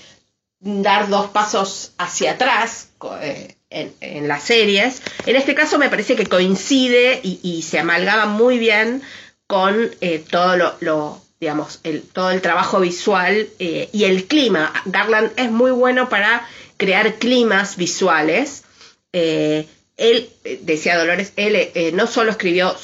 dar 0.59 1.09
dos 1.09 1.29
pasos 1.29 1.91
hacia 1.97 2.31
atrás 2.31 2.89
eh, 3.21 3.55
en, 3.69 4.27
las 4.27 4.43
series. 4.43 5.01
En 5.25 5.35
este 5.35 5.53
caso 5.53 5.77
me 5.77 5.89
parece 5.89 6.15
que 6.15 6.25
coincide 6.25 7.19
y, 7.23 7.61
se 7.61 7.79
amalgaba 7.79 8.25
muy 8.25 8.57
bien 8.57 9.01
con 9.47 9.91
eh, 10.01 10.23
todo 10.29 10.75
lo, 10.79 11.21
digamos, 11.39 11.79
el, 11.83 12.01
todo 12.01 12.31
el 12.31 12.41
trabajo 12.41 12.79
visual 12.79 13.47
eh, 13.59 13.89
y 13.91 14.05
el 14.05 14.25
clima. 14.25 14.73
Garland 14.85 15.31
es 15.37 15.51
muy 15.51 15.71
bueno 15.71 16.09
para 16.09 16.47
crear 16.77 17.15
climas 17.15 17.77
visuales. 17.77 18.63
él, 19.11 20.29
decía 20.61 20.97
Dolores, 20.97 21.31
él 21.35 21.71
no 21.93 22.07
solo 22.07 22.31
escribió 22.31 22.75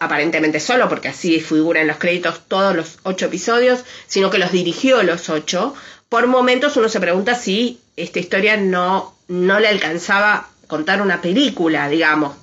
aparentemente 0.00 0.60
solo, 0.60 0.88
porque 0.88 1.08
así 1.08 1.40
figura 1.40 1.80
en 1.80 1.88
los 1.88 1.96
créditos 1.98 2.42
todos 2.48 2.74
los 2.74 2.98
ocho 3.02 3.26
episodios, 3.26 3.84
sino 4.06 4.30
que 4.30 4.38
los 4.38 4.52
dirigió 4.52 5.02
los 5.02 5.28
ocho, 5.28 5.74
por 6.08 6.26
momentos 6.26 6.76
uno 6.76 6.88
se 6.88 7.00
pregunta 7.00 7.34
si 7.34 7.80
esta 7.96 8.18
historia 8.18 8.56
no, 8.56 9.16
no 9.28 9.58
le 9.58 9.68
alcanzaba 9.68 10.48
contar 10.66 11.02
una 11.02 11.20
película, 11.20 11.88
digamos, 11.88 12.36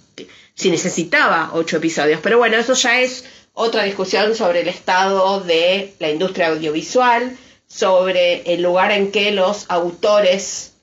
si 0.55 0.69
necesitaba 0.69 1.51
ocho 1.53 1.77
episodios. 1.77 2.19
Pero 2.22 2.38
bueno, 2.38 2.57
eso 2.57 2.74
ya 2.74 3.00
es 3.00 3.25
otra 3.53 3.83
discusión 3.83 4.36
sobre 4.36 4.62
el 4.62 4.67
estado 4.67 5.41
de 5.41 5.93
la 6.00 6.10
industria 6.10 6.48
audiovisual, 6.50 7.38
sobre 7.67 8.53
el 8.53 8.62
lugar 8.62 8.91
en 8.91 9.12
que 9.12 9.31
los 9.31 9.65
autores 9.69 10.74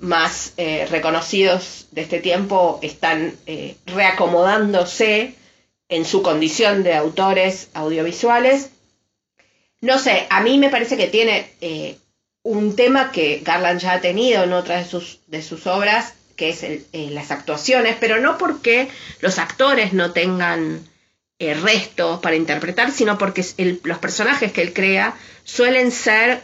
más 0.00 0.54
eh, 0.56 0.86
reconocidos 0.90 1.86
de 1.90 2.02
este 2.02 2.20
tiempo 2.20 2.78
están 2.82 3.34
eh, 3.46 3.76
reacomodándose 3.86 5.34
en 5.90 6.04
su 6.06 6.22
condición 6.22 6.82
de 6.82 6.94
autores 6.94 7.68
audiovisuales. 7.74 8.70
No 9.82 9.98
sé, 9.98 10.26
a 10.30 10.40
mí 10.40 10.56
me 10.56 10.70
parece 10.70 10.96
que 10.96 11.08
tiene 11.08 11.52
eh, 11.60 11.98
un 12.42 12.76
tema 12.76 13.12
que 13.12 13.42
Garland 13.44 13.80
ya 13.80 13.94
ha 13.94 14.00
tenido 14.00 14.44
en 14.44 14.52
otras 14.52 14.84
de 14.84 14.90
sus, 14.90 15.18
de 15.26 15.42
sus 15.42 15.66
obras, 15.66 16.14
que 16.36 16.50
es 16.50 16.62
eh, 16.62 16.84
las 17.10 17.30
actuaciones, 17.30 17.96
pero 18.00 18.20
no 18.20 18.38
porque 18.38 18.88
los 19.20 19.38
actores 19.38 19.92
no 19.92 20.12
tengan 20.12 20.80
eh, 21.38 21.54
restos 21.54 22.20
para 22.20 22.36
interpretar, 22.36 22.92
sino 22.92 23.18
porque 23.18 23.44
los 23.82 23.98
personajes 23.98 24.52
que 24.52 24.62
él 24.62 24.72
crea 24.72 25.14
suelen 25.44 25.90
ser 25.90 26.42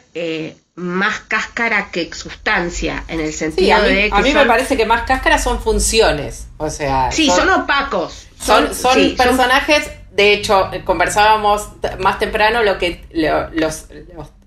más 0.76 1.20
cáscara 1.20 1.90
que 1.90 2.12
sustancia, 2.12 3.04
en 3.08 3.20
el 3.20 3.32
sentido 3.32 3.80
de 3.82 4.10
que. 4.10 4.10
A 4.12 4.20
mí 4.20 4.34
me 4.34 4.44
parece 4.44 4.76
que 4.76 4.84
más 4.84 5.02
cáscara 5.06 5.38
son 5.38 5.60
funciones. 5.60 6.48
O 6.58 6.68
sea. 6.68 7.10
Sí, 7.10 7.26
son, 7.28 7.48
opacos. 7.48 8.25
Son, 8.40 8.74
son, 8.74 9.16
personajes. 9.16 9.90
De 10.12 10.32
hecho, 10.32 10.70
conversábamos 10.84 11.68
más 11.98 12.18
temprano 12.18 12.62
lo 12.62 12.78
que 12.78 13.04
los, 13.52 13.86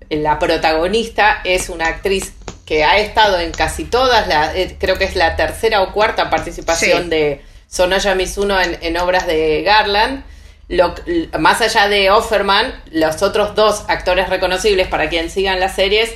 la 0.08 0.38
protagonista 0.38 1.40
es 1.44 1.68
una 1.68 1.86
actriz 1.86 2.32
que 2.66 2.84
ha 2.84 2.98
estado 2.98 3.38
en 3.38 3.52
casi 3.52 3.84
todas, 3.84 4.28
las, 4.28 4.54
eh, 4.54 4.76
creo 4.78 4.96
que 4.96 5.04
es 5.04 5.16
la 5.16 5.36
tercera 5.36 5.82
o 5.82 5.92
cuarta 5.92 6.30
participación 6.30 7.10
de 7.10 7.42
Sonoya 7.68 8.14
Mizuno 8.14 8.60
en, 8.60 8.78
en 8.80 8.96
obras 8.96 9.26
de 9.26 9.62
Garland 9.62 10.24
más 11.38 11.60
allá 11.60 11.88
de 11.88 12.10
Offerman, 12.10 12.72
los 12.92 13.22
otros 13.22 13.54
dos 13.54 13.84
actores 13.88 14.28
reconocibles 14.28 14.86
para 14.86 15.08
quien 15.08 15.30
sigan 15.30 15.58
las 15.58 15.74
series 15.74 16.14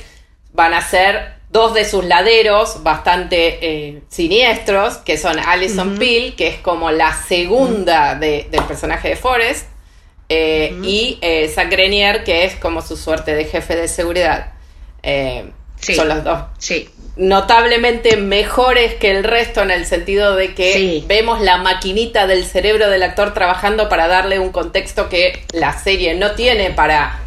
van 0.53 0.73
a 0.73 0.81
ser 0.81 1.33
dos 1.55 1.73
de 1.73 1.85
sus 1.85 2.03
laderos 2.03 2.83
bastante 2.83 3.59
eh, 3.61 4.01
siniestros, 4.09 4.97
que 4.97 5.17
son 5.17 5.39
Alison 5.39 5.95
Peel, 5.97 6.35
que 6.35 6.49
es 6.49 6.57
como 6.57 6.91
la 6.91 7.13
segunda 7.13 8.15
del 8.15 8.63
personaje 8.67 9.07
de 9.07 9.15
Forrest, 9.15 9.65
eh, 10.27 10.77
y 10.83 11.17
eh, 11.21 11.47
Zach 11.47 11.69
Grenier, 11.69 12.25
que 12.25 12.43
es 12.43 12.57
como 12.57 12.81
su 12.81 12.97
suerte 12.97 13.33
de 13.35 13.45
jefe 13.45 13.77
de 13.77 13.87
seguridad. 13.87 14.51
Son 15.79 16.09
los 16.09 16.25
dos. 16.25 16.39
Sí. 16.57 16.89
Notablemente 17.15 18.17
mejores 18.17 18.95
que 18.95 19.11
el 19.11 19.23
resto 19.23 19.61
en 19.61 19.71
el 19.71 19.85
sentido 19.85 20.35
de 20.35 20.53
que 20.55 21.05
vemos 21.07 21.39
la 21.39 21.57
maquinita 21.57 22.27
del 22.27 22.43
cerebro 22.43 22.89
del 22.89 23.01
actor 23.01 23.33
trabajando 23.33 23.87
para 23.87 24.09
darle 24.09 24.39
un 24.39 24.51
contexto 24.51 25.07
que 25.07 25.45
la 25.53 25.71
serie 25.79 26.15
no 26.15 26.31
tiene 26.31 26.71
para 26.71 27.21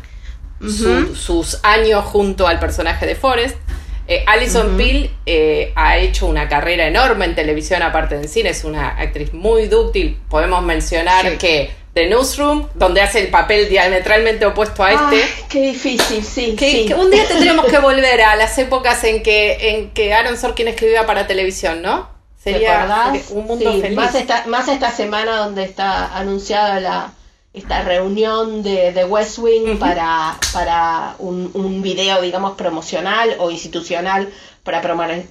sus 0.61 1.61
años 1.63 2.05
junto 2.05 2.47
al 2.47 2.61
personaje 2.61 3.07
de 3.07 3.15
Forrest. 3.15 3.57
Eh, 4.11 4.25
Alison 4.27 4.75
Peel 4.79 5.11
eh, 5.27 5.71
ha 5.77 5.99
hecho 5.99 6.27
una 6.27 6.49
carrera 6.49 6.87
enorme 6.87 7.27
en 7.27 7.35
televisión, 7.35 7.83
aparte 7.83 8.17
de 8.17 8.23
en 8.23 8.29
cine, 8.31 8.49
es 8.51 8.65
una 8.65 8.89
actriz 8.89 9.35
muy 9.35 9.69
dúctil. 9.69 10.19
Podemos 10.31 10.63
mencionar 10.63 11.37
que 11.37 11.71
The 11.93 12.09
Newsroom, 12.09 12.69
donde 12.75 13.03
hace 13.03 13.21
el 13.21 13.29
papel 13.29 13.69
diametralmente 13.69 14.47
opuesto 14.47 14.83
a 14.83 14.93
este. 14.93 15.23
qué 15.51 15.61
difícil, 15.61 16.25
sí, 16.25 16.57
que, 16.57 16.95
un 16.95 17.11
día 17.11 17.29
tendremos 17.29 17.67
que 17.67 17.79
volver 17.79 18.23
a 18.23 18.35
las 18.37 18.57
épocas 18.57 19.05
en 19.05 19.23
que, 19.23 19.73
en 19.73 19.91
que 19.91 20.15
Aaron 20.15 20.39
Sorkin 20.39 20.69
escribía 20.69 21.05
para 21.05 21.27
televisión, 21.27 21.83
¿no? 21.83 22.09
Sería 22.43 23.13
un 23.29 23.47
mundo 23.47 23.79
feliz. 23.79 23.95
Más 23.95 24.15
esta, 24.15 24.47
más 24.47 24.69
esta 24.69 24.91
semana 24.91 25.37
donde 25.37 25.65
está 25.65 26.17
anunciada 26.17 26.81
la, 26.81 27.13
esta 27.59 27.83
reunión 27.83 28.63
de, 28.63 28.93
de 28.93 29.05
West 29.05 29.39
Wing 29.39 29.79
para, 29.79 30.39
para 30.53 31.15
un, 31.19 31.51
un, 31.55 31.83
video, 31.83 32.23
digamos, 32.23 32.57
promocional 32.57 33.37
o 33.39 33.51
institucional 33.51 34.29
para 34.63 34.83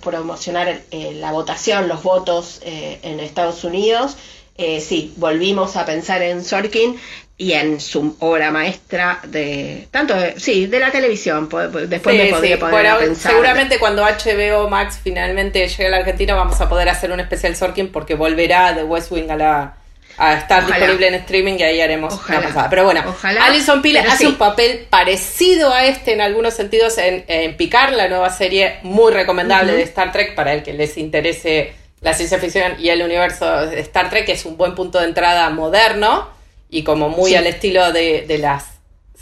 promocionar 0.01 0.81
eh, 0.91 1.13
la 1.13 1.31
votación, 1.31 1.87
los 1.87 2.03
votos 2.03 2.59
eh, 2.63 2.99
en 3.03 3.19
Estados 3.19 3.63
Unidos. 3.63 4.17
Eh, 4.57 4.81
sí, 4.81 5.13
volvimos 5.17 5.75
a 5.75 5.85
pensar 5.85 6.23
en 6.23 6.43
Sorkin 6.43 6.99
y 7.37 7.53
en 7.53 7.79
su 7.79 8.15
obra 8.19 8.49
maestra 8.49 9.19
de 9.27 9.87
tanto 9.91 10.15
sí 10.37 10.65
de 10.65 10.79
la 10.79 10.91
televisión 10.91 11.47
después 11.87 12.17
me 12.17 12.33
podría 12.33 12.57
poner 12.57 12.87
a 12.87 12.97
pensar. 12.97 13.31
seguramente 13.31 13.77
cuando 13.77 14.01
HBO 14.01 14.67
Max 14.67 14.99
finalmente 15.03 15.67
llegue 15.67 15.85
a 15.85 15.91
la 15.91 15.97
Argentina 15.97 16.33
vamos 16.33 16.59
a 16.59 16.67
poder 16.67 16.89
hacer 16.89 17.11
un 17.11 17.19
especial 17.19 17.55
Sorkin 17.55 17.91
porque 17.91 18.15
volverá 18.15 18.73
de 18.73 18.83
West 18.83 19.11
Wing 19.11 19.29
a 19.29 19.35
la 19.35 19.76
a 20.17 20.33
estar 20.33 20.65
disponible 20.65 21.07
en 21.07 21.15
streaming 21.15 21.55
y 21.59 21.63
ahí 21.63 21.81
haremos 21.81 22.13
una 22.27 22.41
pasada. 22.41 22.69
Pero 22.69 22.85
bueno, 22.85 23.03
Alison 23.41 23.81
Peel 23.81 23.97
hace 23.97 24.27
un 24.27 24.35
papel 24.35 24.87
parecido 24.89 25.73
a 25.73 25.85
este 25.85 26.13
en 26.13 26.21
algunos 26.21 26.53
sentidos 26.53 26.97
en, 26.97 27.23
en 27.27 27.55
Picar, 27.55 27.93
la 27.93 28.07
nueva 28.07 28.29
serie 28.29 28.79
muy 28.83 29.11
recomendable 29.11 29.73
de 29.73 29.83
Star 29.83 30.11
Trek 30.11 30.35
para 30.35 30.53
el 30.53 30.63
que 30.63 30.73
les 30.73 30.97
interese 30.97 31.73
la 32.01 32.13
ciencia 32.13 32.37
ficción 32.39 32.73
y 32.79 32.89
el 32.89 33.01
universo 33.01 33.67
de 33.67 33.79
Star 33.81 34.09
Trek 34.09 34.29
es 34.29 34.45
un 34.45 34.57
buen 34.57 34.75
punto 34.75 34.99
de 34.99 35.05
entrada 35.05 35.49
moderno 35.49 36.29
y 36.69 36.83
como 36.83 37.09
muy 37.09 37.35
al 37.35 37.47
estilo 37.47 37.91
de, 37.91 38.25
las 38.39 38.65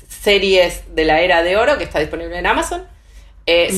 series 0.10 0.84
de 0.94 1.06
la 1.06 1.22
era 1.22 1.44
de 1.44 1.58
oro 1.58 1.78
que 1.78 1.84
está 1.84 2.00
disponible 2.00 2.38
en 2.38 2.48
Amazon. 2.48 2.86
Eh, 3.48 3.78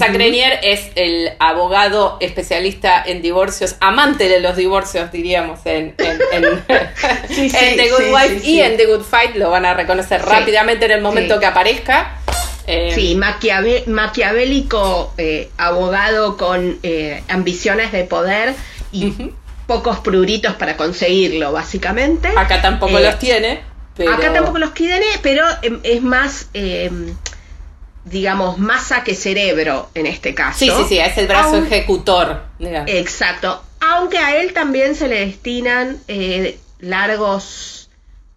es 0.61 0.91
el 0.95 1.31
abogado 1.39 2.17
especialista 2.21 3.03
en 3.05 3.21
divorcios, 3.21 3.75
amante 3.81 4.29
de 4.29 4.39
los 4.39 4.55
divorcios, 4.55 5.11
diríamos, 5.11 5.59
en, 5.65 5.93
The 5.97 7.89
Good 7.89 8.13
Wife 8.13 8.47
y 8.47 8.61
en 8.61 8.77
The 8.77 8.85
Good 8.85 9.03
Fight. 9.03 9.35
Lo 9.35 9.49
van 9.49 9.65
a 9.65 9.73
reconocer 9.73 10.21
rápidamente 10.23 10.85
en 10.85 10.91
el 10.91 11.01
momento 11.01 11.39
que 11.39 11.45
aparezca. 11.45 12.21
Eh, 12.69 12.91
sí, 12.93 13.15
maquiavélico 13.87 15.13
eh, 15.17 15.49
abogado 15.57 16.35
con 16.35 16.77
eh, 16.83 17.23
ambiciones 17.29 17.93
de 17.93 18.03
poder 18.03 18.55
y 18.91 19.13
pocos 19.67 19.99
pruritos 19.99 20.53
para 20.55 20.75
conseguirlo, 20.75 21.53
básicamente. 21.53 22.27
Acá 22.35 22.61
tampoco 22.61 22.99
los 22.99 23.17
tiene. 23.19 23.61
Acá 24.11 24.33
tampoco 24.33 24.59
los 24.59 24.73
tiene, 24.73 25.05
pero 25.21 25.45
em, 25.61 25.79
es 25.83 26.01
más, 26.01 26.49
em, 26.53 27.15
digamos, 28.09 28.57
masa 28.57 29.03
que 29.03 29.15
cerebro 29.15 29.89
en 29.93 30.05
este 30.05 30.33
caso. 30.33 30.59
Sí, 30.59 30.69
sí, 30.69 30.83
sí, 30.89 30.99
es 30.99 31.17
el 31.17 31.27
brazo 31.27 31.63
ejecutor. 31.63 32.43
Exacto. 32.59 33.63
Aunque 33.79 34.17
a 34.17 34.41
él 34.41 34.53
también 34.53 34.95
se 34.95 35.07
le 35.07 35.25
destinan 35.25 35.99
eh, 36.07 36.57
largos 36.79 37.89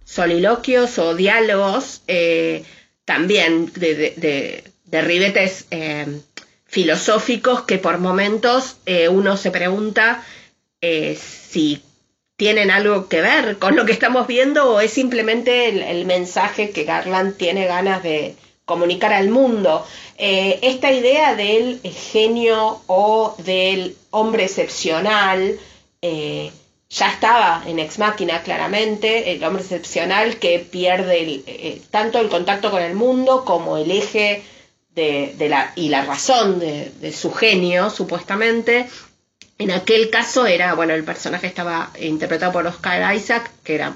soliloquios 0.04 0.98
o 0.98 1.14
diálogos, 1.14 2.02
eh, 2.06 2.64
también 3.04 3.72
de, 3.74 4.62
de 4.90 5.02
ribetes 5.02 5.66
em, 5.70 6.20
filosóficos 6.66 7.62
que 7.62 7.78
por 7.78 7.98
momentos 7.98 8.76
eh, 8.86 9.08
uno 9.08 9.36
se 9.36 9.50
pregunta 9.50 10.24
eh, 10.80 11.16
si 11.16 11.82
tienen 12.36 12.70
algo 12.70 13.08
que 13.08 13.20
ver 13.20 13.58
con 13.58 13.76
lo 13.76 13.84
que 13.84 13.92
estamos 13.92 14.26
viendo 14.26 14.72
o 14.72 14.80
es 14.80 14.92
simplemente 14.92 15.90
el, 15.90 16.06
mensaje 16.06 16.70
que 16.70 16.84
Garland 16.84 17.36
tiene 17.36 17.66
ganas 17.66 18.02
de 18.02 18.34
comunicar 18.70 19.12
al 19.12 19.28
mundo. 19.28 19.84
Eh, 20.16 20.58
esta 20.62 20.92
idea 20.92 21.34
del 21.34 21.80
genio 21.82 22.80
o 22.86 23.34
del 23.38 23.96
hombre 24.10 24.44
excepcional 24.44 25.58
ya 26.00 27.12
estaba 27.12 27.62
en 27.66 27.78
Ex 27.78 27.98
Máquina 27.98 28.42
claramente, 28.42 29.32
el 29.32 29.44
hombre 29.44 29.62
excepcional 29.62 30.38
que 30.38 30.58
pierde 30.58 31.78
tanto 31.90 32.20
el 32.20 32.28
contacto 32.28 32.70
con 32.70 32.82
el 32.82 32.94
mundo 32.94 33.44
como 33.44 33.76
el 33.76 33.90
eje 33.90 34.42
de, 34.94 35.48
la, 35.48 35.72
y 35.76 35.88
la 35.88 36.04
razón 36.04 36.58
de, 36.58 36.90
de, 37.00 37.12
su 37.12 37.32
genio, 37.32 37.90
supuestamente, 37.90 38.88
en 39.58 39.70
aquel 39.70 40.08
caso 40.08 40.46
era, 40.46 40.74
bueno, 40.74 40.94
el 40.94 41.04
personaje 41.04 41.46
estaba 41.46 41.90
interpretado 42.00 42.52
por 42.52 42.66
Oscar 42.66 43.14
Isaac, 43.14 43.50
que 43.62 43.74
era, 43.74 43.94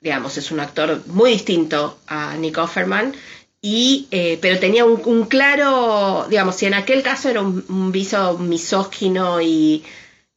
digamos, 0.00 0.38
es 0.38 0.50
un 0.50 0.60
actor 0.60 1.02
muy 1.06 1.32
distinto 1.32 1.98
a 2.06 2.34
Nick 2.36 2.56
Offerman, 2.56 3.14
y, 3.60 4.06
eh, 4.10 4.38
pero 4.40 4.58
tenía 4.58 4.84
un, 4.84 5.24
claro, 5.26 6.26
digamos, 6.28 6.56
si 6.56 6.66
en 6.66 6.74
aquel 6.74 7.02
caso 7.02 7.28
era 7.28 7.40
un, 7.40 7.90
viso 7.92 8.38
misógino 8.38 9.40
y 9.40 9.84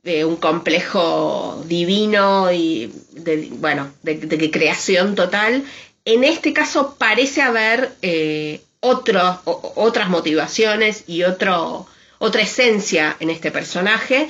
de 0.03 0.25
un 0.25 0.37
complejo 0.37 1.63
divino 1.67 2.51
y, 2.51 2.91
de, 3.11 3.49
bueno, 3.53 3.91
de, 4.01 4.51
creación 4.51 5.15
total, 5.15 5.63
en 6.05 6.23
este 6.23 6.53
caso 6.53 6.95
parece 6.97 7.41
haber 7.41 7.91
eh, 8.01 8.61
otras 8.79 10.09
motivaciones 10.09 11.03
y 11.07 11.23
otro 11.23 11.87
otra 12.19 12.41
esencia 12.41 13.15
en 13.19 13.29
este 13.29 13.49
personaje. 13.49 14.29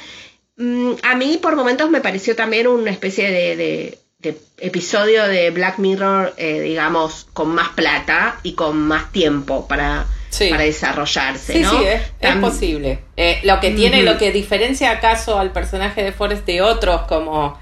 Mm, 0.56 0.94
a 1.04 1.16
mí 1.16 1.38
por 1.42 1.56
momentos 1.56 1.90
me 1.90 2.02
pareció 2.02 2.36
también 2.36 2.68
una 2.68 2.92
especie 2.92 3.30
de, 3.30 3.98
episodio 4.22 5.28
de 5.28 5.50
Black 5.52 5.78
Mirror, 5.78 6.34
eh, 6.38 6.60
digamos, 6.62 7.28
con 7.34 7.50
más 7.50 7.70
plata 7.70 8.40
y 8.44 8.54
con 8.54 8.78
más 8.78 9.12
tiempo 9.12 9.68
para, 9.68 10.08
para 10.50 10.64
desarrollarse. 10.64 11.54
Sí, 11.54 11.64
sí, 11.64 11.78
es, 12.20 12.36
posible. 12.38 13.00
Eh, 13.16 13.40
lo 13.44 13.60
que 13.62 13.72
tiene, 13.72 14.04
lo 14.04 14.18
que 14.18 14.32
diferencia 14.32 14.92
acaso 14.92 15.40
al 15.40 15.52
personaje 15.52 16.04
de 16.04 16.12
Forrest 16.12 16.46
de 16.46 16.62
otros 16.62 17.04
como 17.04 17.58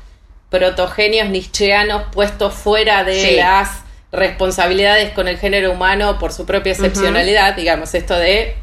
protogenios 0.50 1.30
nicheanos 1.30 2.04
puestos 2.12 2.54
fuera 2.54 3.04
de 3.04 3.36
las 3.36 3.84
responsabilidades 4.12 5.12
con 5.12 5.28
el 5.28 5.38
género 5.38 5.72
humano 5.74 6.17
por 6.17 6.34
su 6.34 6.46
propia 6.46 6.72
excepcionalidad, 6.72 7.56
digamos, 7.56 7.93
esto 7.93 8.17
de 8.17 8.56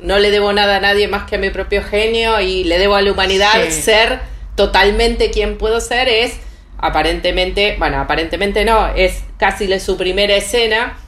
no 0.00 0.18
le 0.18 0.30
debo 0.30 0.52
nada 0.52 0.76
a 0.76 0.80
nadie 0.80 1.08
más 1.08 1.28
que 1.28 1.36
a 1.36 1.38
mi 1.38 1.50
propio 1.50 1.82
genio 1.82 2.40
y 2.40 2.64
le 2.64 2.78
debo 2.78 2.96
a 2.96 3.02
la 3.02 3.12
humanidad 3.12 3.68
ser 3.70 4.20
totalmente 4.54 5.30
quien 5.30 5.58
puedo 5.58 5.80
ser, 5.80 6.08
es 6.08 6.34
aparentemente, 6.82 7.76
bueno, 7.78 8.00
aparentemente 8.00 8.64
no, 8.64 8.88
es 8.94 9.22
casi 9.38 9.80
su 9.80 9.96
primera 9.96 10.34
escena. 10.34 10.98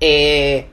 Eh, 0.00 0.66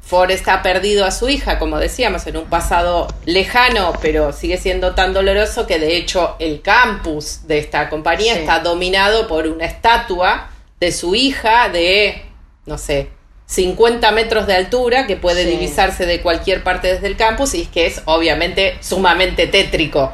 Forrest 0.00 0.48
ha 0.48 0.62
perdido 0.62 1.04
a 1.04 1.10
su 1.10 1.28
hija, 1.28 1.58
como 1.58 1.78
decíamos, 1.78 2.26
en 2.28 2.38
un 2.38 2.46
pasado 2.46 3.08
lejano, 3.26 3.92
pero 4.00 4.32
sigue 4.32 4.56
siendo 4.56 4.94
tan 4.94 5.12
doloroso 5.12 5.66
que 5.66 5.78
de 5.78 5.96
hecho 5.98 6.36
el 6.38 6.62
campus 6.62 7.46
de 7.46 7.58
esta 7.58 7.90
compañía 7.90 8.38
está 8.38 8.60
dominado 8.60 9.28
por 9.28 9.46
una 9.46 9.66
estatua 9.66 10.48
de 10.80 10.92
su 10.92 11.14
hija 11.14 11.68
de, 11.68 12.22
no 12.64 12.78
sé, 12.78 13.10
50 13.46 14.10
metros 14.12 14.46
de 14.46 14.54
altura 14.54 15.06
que 15.06 15.16
puede 15.16 15.44
divisarse 15.44 16.06
de 16.06 16.20
cualquier 16.22 16.62
parte 16.62 16.92
desde 16.94 17.08
el 17.08 17.16
campus 17.16 17.54
y 17.54 17.62
es 17.62 17.68
que 17.68 17.86
es 17.86 18.02
obviamente 18.04 18.78
sumamente 18.80 19.46
tétrico 19.46 20.12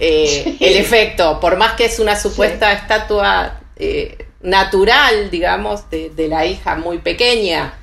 eh, 0.00 0.56
el 0.60 0.76
efecto, 0.76 1.40
por 1.40 1.56
más 1.56 1.74
que 1.74 1.86
es 1.86 1.98
una 1.98 2.16
supuesta 2.16 2.72
estatua 2.72 3.60
eh, 3.76 4.26
natural, 4.42 5.30
digamos, 5.30 5.88
de, 5.90 6.12
la 6.28 6.46
hija 6.46 6.76
muy 6.76 6.98
pequeña, 6.98 7.74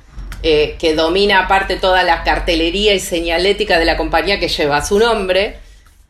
eh, 0.42 0.76
que 0.78 0.94
domina 0.94 1.40
aparte 1.40 1.76
toda 1.76 2.02
la 2.02 2.22
cartelería 2.22 2.94
y 2.94 3.00
señalética 3.00 3.78
de 3.78 3.84
la 3.84 3.96
compañía 3.96 4.40
que 4.40 4.48
lleva 4.48 4.84
su 4.84 4.98
nombre, 4.98 5.58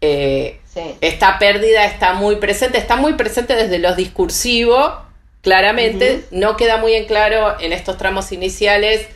esta 0.00 1.38
pérdida 1.38 1.84
está 1.84 2.14
muy 2.14 2.36
presente, 2.36 2.76
está 2.78 2.96
muy 2.96 3.12
presente 3.12 3.54
desde 3.54 3.78
lo 3.78 3.94
discursivo, 3.94 5.00
claramente, 5.42 6.24
no 6.32 6.56
queda 6.56 6.78
muy 6.78 6.94
en 6.94 7.04
claro 7.04 7.60
en 7.60 7.72
estos 7.72 7.98
tramos 7.98 8.32
iniciales 8.32 9.06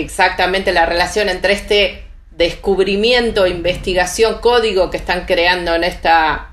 exactamente 0.00 0.72
la 0.72 0.86
relación 0.86 1.28
entre 1.28 1.52
este 1.54 2.05
descubrimiento, 2.36 3.46
investigación, 3.46 4.38
código 4.40 4.90
que 4.90 4.98
están 4.98 5.24
creando 5.24 5.74
en 5.74 5.84
esta 5.84 6.50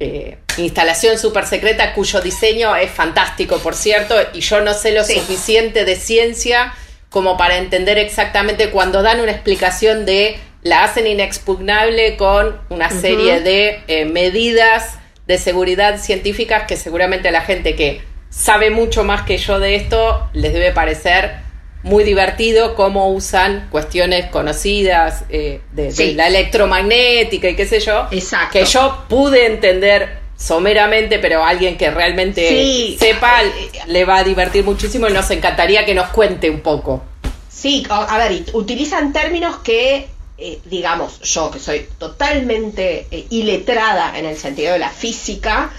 eh, 0.00 0.38
instalación 0.56 1.18
súper 1.18 1.46
secreta 1.46 1.94
cuyo 1.94 2.20
diseño 2.20 2.74
es 2.74 2.90
fantástico, 2.90 3.58
por 3.58 3.74
cierto, 3.74 4.16
y 4.32 4.40
yo 4.40 4.60
no 4.60 4.74
sé 4.74 4.92
lo 4.92 5.04
suficiente 5.04 5.84
de 5.84 5.96
ciencia 5.96 6.74
como 7.08 7.36
para 7.36 7.58
entender 7.58 7.98
exactamente 7.98 8.70
cuando 8.70 9.02
dan 9.02 9.20
una 9.20 9.32
explicación 9.32 10.06
de 10.06 10.38
la 10.62 10.84
hacen 10.84 11.06
inexpugnable 11.06 12.16
con 12.16 12.60
una 12.68 12.90
serie 12.90 13.40
de 13.40 13.82
eh, 13.88 14.04
medidas 14.04 14.98
de 15.26 15.38
seguridad 15.38 15.98
científicas 15.98 16.64
que 16.66 16.76
seguramente 16.76 17.28
a 17.28 17.32
la 17.32 17.40
gente 17.40 17.76
que 17.76 18.02
sabe 18.30 18.70
mucho 18.70 19.04
más 19.04 19.22
que 19.22 19.38
yo 19.38 19.58
de 19.58 19.76
esto 19.76 20.28
les 20.32 20.52
debe 20.52 20.72
parecer 20.72 21.49
muy 21.82 22.04
divertido 22.04 22.74
cómo 22.74 23.10
usan 23.10 23.68
cuestiones 23.70 24.26
conocidas 24.26 25.24
eh, 25.30 25.60
de, 25.72 26.14
la 26.14 26.26
electromagnética 26.26 27.48
y 27.48 27.56
qué 27.56 27.66
sé 27.66 27.80
yo, 27.80 28.06
Exacto. 28.10 28.52
que 28.52 28.64
yo 28.64 29.04
pude 29.08 29.46
entender 29.46 30.20
someramente, 30.36 31.18
pero 31.18 31.44
alguien 31.44 31.76
que 31.76 31.90
realmente 31.90 32.96
sepa 32.98 33.42
le 33.86 34.04
va 34.04 34.18
a 34.18 34.24
divertir 34.24 34.64
muchísimo 34.64 35.08
y 35.08 35.12
nos 35.12 35.30
encantaría 35.30 35.84
que 35.84 35.94
nos 35.94 36.08
cuente 36.08 36.50
un 36.50 36.60
poco. 36.60 37.02
Sí, 37.50 37.86
a 37.90 38.16
ver, 38.16 38.44
utilizan 38.54 39.12
términos 39.12 39.56
que, 39.58 40.08
eh, 40.38 40.58
digamos, 40.64 41.20
yo 41.20 41.50
que 41.50 41.58
soy 41.58 41.86
totalmente 41.98 43.06
eh, 43.10 43.26
iletrada 43.30 44.18
en 44.18 44.24
el 44.24 44.36
sentido 44.36 44.72
de 44.72 44.78
la 44.78 44.88
física, 44.88 45.70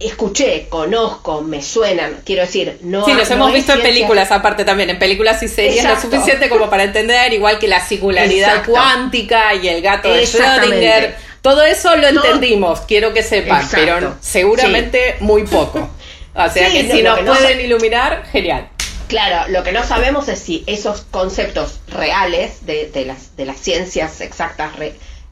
escuché, 0.00 0.66
conozco, 0.68 1.42
me 1.42 1.62
suenan, 1.62 2.22
quiero 2.24 2.42
decir, 2.42 2.78
no 2.82 3.04
Sí, 3.04 3.12
los 3.12 3.30
hemos 3.30 3.52
visto 3.52 3.74
en 3.74 3.82
películas 3.82 4.32
aparte 4.32 4.64
también, 4.64 4.90
en 4.90 4.98
películas 4.98 5.42
y 5.42 5.48
series 5.48 5.84
lo 5.84 6.00
suficiente 6.00 6.48
como 6.48 6.70
para 6.70 6.84
entender, 6.84 7.32
igual 7.32 7.58
que 7.58 7.68
la 7.68 7.86
singularidad 7.86 8.64
cuántica 8.64 9.54
y 9.54 9.68
el 9.68 9.82
gato 9.82 10.10
de 10.10 10.22
Schrödinger, 10.22 11.14
todo 11.42 11.62
eso 11.62 11.94
lo 11.96 12.08
entendimos, 12.08 12.80
quiero 12.80 13.12
que 13.12 13.22
sepan, 13.22 13.68
pero 13.70 14.16
seguramente 14.20 15.16
muy 15.20 15.44
poco. 15.44 15.90
O 16.34 16.48
sea 16.48 16.70
que 16.70 16.90
si 16.90 17.02
nos 17.02 17.20
pueden 17.20 17.60
iluminar, 17.60 18.24
genial. 18.32 18.68
Claro, 19.08 19.50
lo 19.50 19.64
que 19.64 19.72
no 19.72 19.84
sabemos 19.84 20.28
es 20.28 20.38
si 20.38 20.62
esos 20.66 21.02
conceptos 21.10 21.80
reales 21.88 22.64
de, 22.64 23.04
las, 23.04 23.36
de 23.36 23.44
las 23.44 23.58
ciencias 23.58 24.20
exactas 24.20 24.70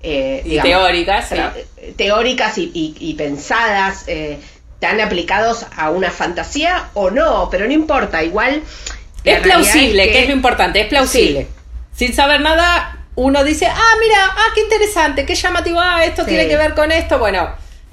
eh, 0.02 0.60
teóricas, 0.62 1.30
eh, 1.30 1.94
teóricas 1.96 2.58
y, 2.58 2.70
y 2.74 3.14
pensadas, 3.14 4.04
eh, 4.08 4.40
están 4.80 5.00
aplicados 5.00 5.66
a 5.76 5.90
una 5.90 6.12
fantasía 6.12 6.90
o 6.94 7.10
no, 7.10 7.48
pero 7.50 7.66
no 7.66 7.72
importa, 7.72 8.22
igual... 8.22 8.62
Es 9.24 9.40
plausible, 9.40 10.04
que... 10.12 10.22
es 10.22 10.28
lo 10.28 10.34
importante, 10.34 10.80
es 10.80 10.86
plausible. 10.86 11.48
Sin 11.96 12.14
saber 12.14 12.40
nada, 12.40 13.06
uno 13.16 13.42
dice, 13.42 13.66
ah, 13.66 13.94
mira, 14.00 14.18
ah, 14.24 14.46
qué 14.54 14.60
interesante, 14.60 15.26
qué 15.26 15.34
llamativo, 15.34 15.80
ah, 15.80 16.04
esto 16.04 16.24
tiene 16.24 16.46
que 16.46 16.56
ver 16.56 16.74
con 16.74 16.92
esto, 16.92 17.18
bueno, 17.18 17.50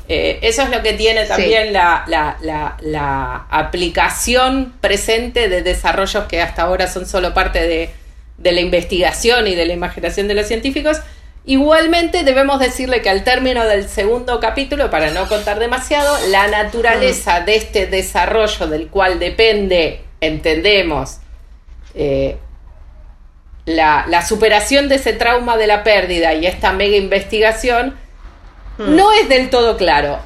eh, 0.07 0.37
eso 0.43 0.61
es 0.61 0.69
lo 0.69 0.83
que 0.83 0.93
tiene 0.93 1.25
también 1.25 1.73
la, 1.73 2.03
la, 2.07 2.37
la, 2.41 2.77
la, 2.81 3.47
aplicación 3.49 4.75
presente 4.79 5.49
de 5.49 5.63
desarrollos 5.63 6.25
que 6.25 6.39
hasta 6.39 6.61
ahora 6.61 6.87
son 6.87 7.07
solo 7.07 7.33
parte 7.33 7.67
de, 7.67 7.89
de 8.37 8.51
la 8.51 8.61
investigación 8.61 9.47
y 9.47 9.55
de 9.55 9.65
la 9.65 9.73
imaginación 9.73 10.27
de 10.27 10.35
los 10.35 10.47
científicos, 10.47 10.99
Igualmente 11.47 12.23
debemos 12.23 12.59
decirle 12.59 13.03
que 13.03 13.09
al 13.09 13.23
término 13.23 13.65
del 13.65 13.87
segundo 13.87 14.39
capítulo, 14.39 14.89
para 14.89 15.11
no 15.11 15.27
contar 15.27 15.59
demasiado, 15.59 16.17
la 16.29 16.47
naturaleza 16.47 17.41
de 17.41 17.55
este 17.55 17.85
desarrollo 17.85 18.65
del 18.65 18.87
cual 18.87 19.19
depende, 19.19 20.01
entendemos, 20.21 21.17
eh, 21.93 22.37
la, 23.65 24.25
superación 24.25 24.89
de 24.89 24.95
ese 24.95 25.13
trauma 25.13 25.55
de 25.55 25.67
la 25.67 25.83
pérdida 25.83 26.33
y 26.33 26.47
esta 26.47 26.73
mega 26.73 26.97
investigación, 26.97 27.95
mm. 28.79 28.95
no 28.95 29.11
es 29.13 29.29
del 29.29 29.51
todo 29.51 29.77
claro. 29.77 30.17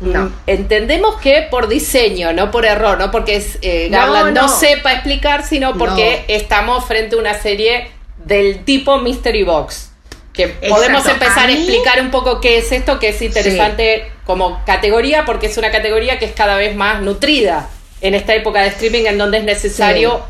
No. 0.00 0.26
Mm, 0.26 0.34
entendemos 0.46 1.16
que 1.16 1.48
por 1.50 1.66
diseño, 1.66 2.32
no 2.32 2.52
por 2.52 2.66
error, 2.66 2.98
no 2.98 3.10
porque 3.10 3.44
eh, 3.62 3.88
Garland 3.90 4.36
no, 4.36 4.48
sepa 4.48 4.92
explicar, 4.92 5.44
sino 5.44 5.76
porque 5.76 6.24
estamos 6.28 6.84
frente 6.84 7.16
a 7.16 7.18
una 7.18 7.34
serie 7.34 7.90
del 8.24 8.64
tipo 8.64 8.98
Mystery 8.98 9.42
Box 9.42 9.91
que 10.32 10.48
podemos 10.48 11.06
empezar 11.06 11.48
a, 11.48 11.52
explicar 11.52 12.00
un 12.00 12.10
poco 12.10 12.40
qué 12.40 12.58
es 12.58 12.72
esto, 12.72 12.98
que 12.98 13.10
es 13.10 13.20
interesante 13.20 14.10
como 14.24 14.64
categoría, 14.64 15.24
porque 15.24 15.46
es 15.46 15.58
una 15.58 15.70
categoría 15.70 16.18
que 16.18 16.24
es 16.24 16.32
cada 16.32 16.56
vez 16.56 16.74
más 16.74 17.02
nutrida 17.02 17.68
en 18.00 18.14
esta 18.14 18.34
época 18.34 18.62
de 18.62 18.68
streaming 18.68 19.04
en 19.06 19.18
donde 19.18 19.38
es 19.38 19.44
necesario 19.44 20.22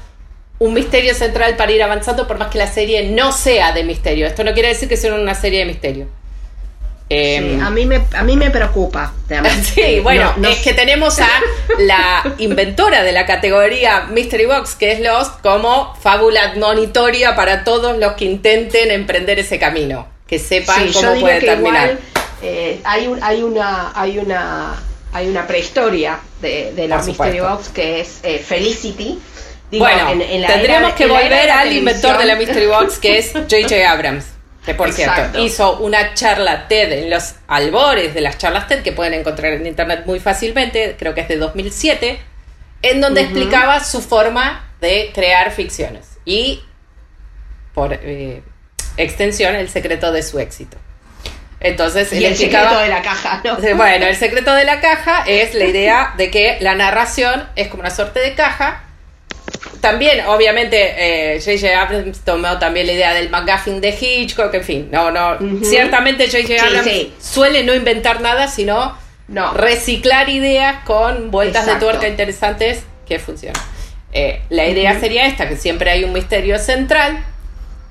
un 0.58 0.74
misterio 0.74 1.14
central 1.14 1.56
para 1.56 1.72
ir 1.72 1.82
avanzando, 1.82 2.26
por 2.28 2.38
más 2.38 2.48
que 2.48 2.58
la 2.58 2.66
serie 2.66 3.10
no 3.10 3.32
sea 3.32 3.72
de 3.72 3.84
misterio. 3.84 4.26
Esto 4.26 4.44
no 4.44 4.52
quiere 4.52 4.68
decir 4.68 4.88
que 4.88 4.96
sea 4.96 5.14
una 5.14 5.34
serie 5.34 5.60
de 5.60 5.64
misterio. 5.64 6.06
Em, 7.14 7.60
a, 7.60 7.68
mí 7.68 7.84
me, 7.84 8.02
a 8.14 8.22
mí 8.22 8.36
me 8.36 8.50
preocupa. 8.50 9.12
Sí, 9.74 10.00
bueno, 10.00 10.34
es 10.48 10.58
que 10.58 10.72
tenemos 10.72 11.18
a 11.18 11.28
la 11.78 12.34
inventora 12.38 13.02
de 13.02 13.12
la 13.12 13.26
categoría 13.26 14.06
Mystery 14.10 14.46
Box, 14.46 14.74
que 14.74 14.92
es 14.92 15.00
Lost, 15.00 15.40
como 15.42 15.94
fábula 15.96 16.42
admonitoria 16.42 17.34
para 17.34 17.64
todos 17.64 17.98
los 17.98 18.12
que 18.12 18.26
intenten 18.26 18.90
emprender 18.90 19.38
ese 19.38 19.58
camino, 19.58 20.06
que 20.26 20.38
sepan 20.38 20.90
cómo 20.92 21.20
puede 21.20 21.40
terminar. 21.40 21.98
Eh, 22.42 22.80
hay, 22.84 23.06
un, 23.06 23.22
hay, 23.22 23.42
una, 23.42 23.92
hay, 23.94 24.18
una, 24.18 24.74
hay 25.12 25.28
una 25.28 25.46
prehistoria 25.46 26.18
de, 26.40 26.86
la 26.88 27.02
Mystery 27.02 27.40
Box 27.40 27.68
que 27.68 28.00
es 28.00 28.20
eh, 28.22 28.38
Felicity. 28.38 29.18
bueno, 29.70 30.08
tendríamos 30.46 30.92
que 30.94 31.06
volver 31.06 31.50
al 31.50 31.72
inventor 31.72 32.18
de 32.18 32.24
la 32.24 32.36
Mystery 32.36 32.66
Box, 32.66 32.98
que 32.98 33.18
es 33.18 33.32
J.J. 33.34 33.90
Abrams. 33.90 34.24
Que 34.64 34.74
por 34.74 34.92
cierto, 34.92 35.40
hizo 35.40 35.78
una 35.78 36.14
charla 36.14 36.68
TED 36.68 36.92
en 36.92 37.10
los 37.10 37.34
albores 37.48 38.14
de 38.14 38.20
las 38.20 38.38
charlas 38.38 38.68
TED 38.68 38.82
que 38.82 38.92
pueden 38.92 39.14
encontrar 39.14 39.52
en 39.54 39.66
internet 39.66 40.04
muy 40.06 40.20
fácilmente, 40.20 40.94
creo 40.96 41.14
que 41.14 41.22
es 41.22 41.28
de 41.28 41.36
2007, 41.36 42.20
en 42.82 43.00
donde 43.00 43.22
explicaba 43.22 43.82
su 43.82 44.00
forma 44.00 44.70
de 44.80 45.10
crear 45.12 45.50
ficciones 45.50 46.18
y, 46.24 46.62
por 47.74 47.92
eh, 47.92 48.42
extensión, 48.96 49.56
el 49.56 49.68
secreto 49.68 50.12
de 50.12 50.22
su 50.22 50.38
éxito. 50.38 50.76
Entonces, 51.58 52.12
el 52.12 52.36
secreto 52.36 52.78
de 52.78 52.88
la 52.88 53.02
caja, 53.02 53.40
¿no? 53.44 53.56
Bueno, 53.76 54.06
el 54.06 54.16
secreto 54.16 54.52
de 54.54 54.64
la 54.64 54.80
caja 54.80 55.24
es 55.26 55.54
la 55.54 55.64
idea 55.64 56.14
de 56.16 56.30
que 56.30 56.58
la 56.60 56.74
narración 56.74 57.48
es 57.56 57.68
como 57.68 57.82
una 57.82 57.90
suerte 57.90 58.20
de 58.20 58.34
caja 58.34 58.82
también, 59.80 60.26
obviamente, 60.26 61.40
J.J. 61.44 61.66
Eh, 61.66 61.74
Abrams 61.74 62.20
tomó 62.20 62.58
también 62.58 62.86
la 62.86 62.92
idea 62.92 63.14
del 63.14 63.30
McGuffin 63.30 63.80
de 63.80 63.90
Hitchcock, 63.90 64.54
en 64.54 64.64
fin, 64.64 64.88
no, 64.90 65.10
no, 65.10 65.36
ciertamente 65.64 66.30
J.J. 66.30 66.64
Abrams 66.64 66.88
suele 67.20 67.64
no 67.64 67.74
inventar 67.74 68.20
nada, 68.20 68.48
sino 68.48 68.96
reciclar 69.54 70.28
ideas 70.28 70.84
con 70.84 71.30
vueltas 71.30 71.66
de 71.66 71.74
tuerca 71.76 72.06
interesantes 72.08 72.84
que 73.06 73.18
funcionan. 73.18 73.60
Eh, 74.12 74.42
la 74.50 74.66
idea 74.66 74.98
sería 75.00 75.26
esta, 75.26 75.48
que 75.48 75.56
siempre 75.56 75.90
hay 75.90 76.04
un 76.04 76.12
misterio 76.12 76.58
central, 76.58 77.24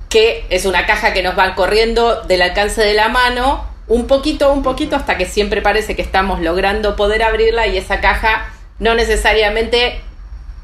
que 0.09 0.45
es 0.49 0.65
una 0.65 0.85
caja 0.85 1.13
que 1.13 1.23
nos 1.23 1.37
va 1.37 1.55
corriendo 1.55 2.21
del 2.23 2.41
alcance 2.41 2.81
de 2.81 2.93
la 2.93 3.09
mano, 3.09 3.65
un 3.87 4.07
poquito, 4.07 4.53
un 4.53 4.61
poquito, 4.61 4.95
hasta 4.95 5.17
que 5.17 5.25
siempre 5.25 5.61
parece 5.61 5.95
que 5.95 6.01
estamos 6.01 6.41
logrando 6.41 6.95
poder 6.95 7.23
abrirla 7.23 7.67
y 7.67 7.77
esa 7.77 8.01
caja 8.01 8.53
no 8.79 8.93
necesariamente 8.95 10.01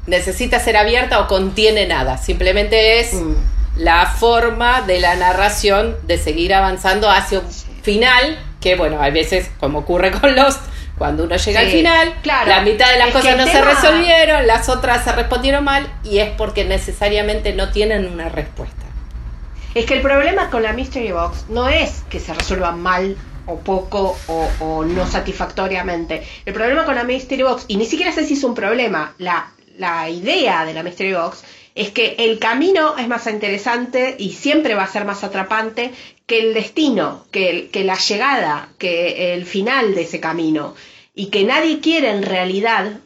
necesita 0.08 0.58
ser 0.58 0.76
abierta 0.76 1.20
o 1.20 1.28
contiene 1.28 1.86
nada, 1.86 2.18
simplemente 2.18 3.00
es 3.00 3.12
mm. 3.14 3.34
la 3.76 4.06
forma 4.06 4.82
de 4.82 5.00
la 5.00 5.14
narración 5.14 5.96
de 6.04 6.18
seguir 6.18 6.54
avanzando 6.54 7.10
hacia 7.10 7.40
un 7.40 7.46
final, 7.82 8.38
que 8.60 8.74
bueno, 8.74 9.00
a 9.00 9.10
veces, 9.10 9.50
como 9.60 9.80
ocurre 9.80 10.10
con 10.10 10.34
Lost, 10.34 10.60
cuando 10.96 11.24
uno 11.24 11.36
llega 11.36 11.60
al 11.60 11.68
final, 11.68 12.14
la 12.24 12.60
mitad 12.62 12.90
de 12.90 12.98
las 12.98 13.12
cosas 13.12 13.36
no 13.36 13.46
se 13.46 13.62
resolvieron, 13.62 14.46
las 14.48 14.68
otras 14.68 15.04
se 15.04 15.12
respondieron 15.12 15.62
mal, 15.62 15.86
y 16.02 16.18
es 16.18 16.30
porque 16.30 16.64
necesariamente 16.64 17.52
no 17.52 17.70
tienen 17.70 18.06
una 18.06 18.28
respuesta. 18.28 18.74
Es 19.74 19.86
que 19.86 19.94
el 19.94 20.02
problema 20.02 20.50
con 20.50 20.62
la 20.62 20.72
Mystery 20.72 21.12
Box 21.12 21.44
no 21.50 21.68
es 21.68 22.02
que 22.10 22.18
se 22.18 22.34
resuelva 22.34 22.72
mal 22.72 23.16
o 23.46 23.58
poco 23.58 24.18
o, 24.26 24.48
o 24.58 24.84
no 24.84 25.06
satisfactoriamente. 25.06 26.26
El 26.44 26.52
problema 26.52 26.84
con 26.84 26.96
la 26.96 27.04
Mystery 27.04 27.42
Box, 27.42 27.66
y 27.68 27.76
ni 27.76 27.86
siquiera 27.86 28.10
sé 28.10 28.24
si 28.24 28.34
es 28.34 28.42
un 28.42 28.54
problema, 28.54 29.14
la 29.18 29.52
la 29.78 30.10
idea 30.10 30.64
de 30.64 30.74
la 30.74 30.82
Mystery 30.82 31.14
Box 31.14 31.44
es 31.74 31.90
que 31.92 32.16
el 32.18 32.38
camino 32.38 32.96
es 32.98 33.06
más 33.06 33.26
interesante 33.28 34.16
y 34.18 34.32
siempre 34.32 34.74
va 34.74 34.82
a 34.82 34.92
ser 34.92 35.04
más 35.04 35.22
atrapante 35.22 35.92
que 36.26 36.40
el 36.40 36.52
destino, 36.52 37.24
que, 37.30 37.70
la 37.72 37.96
llegada, 37.96 38.68
que 38.78 39.32
el 39.34 39.46
final 39.46 39.94
de 39.94 40.02
ese 40.02 40.18
camino. 40.18 40.74
Y 41.14 41.26
que 41.26 41.44
nadie 41.44 41.78
quiere 41.78 42.10
en 42.10 42.24
realidad, 42.24 42.98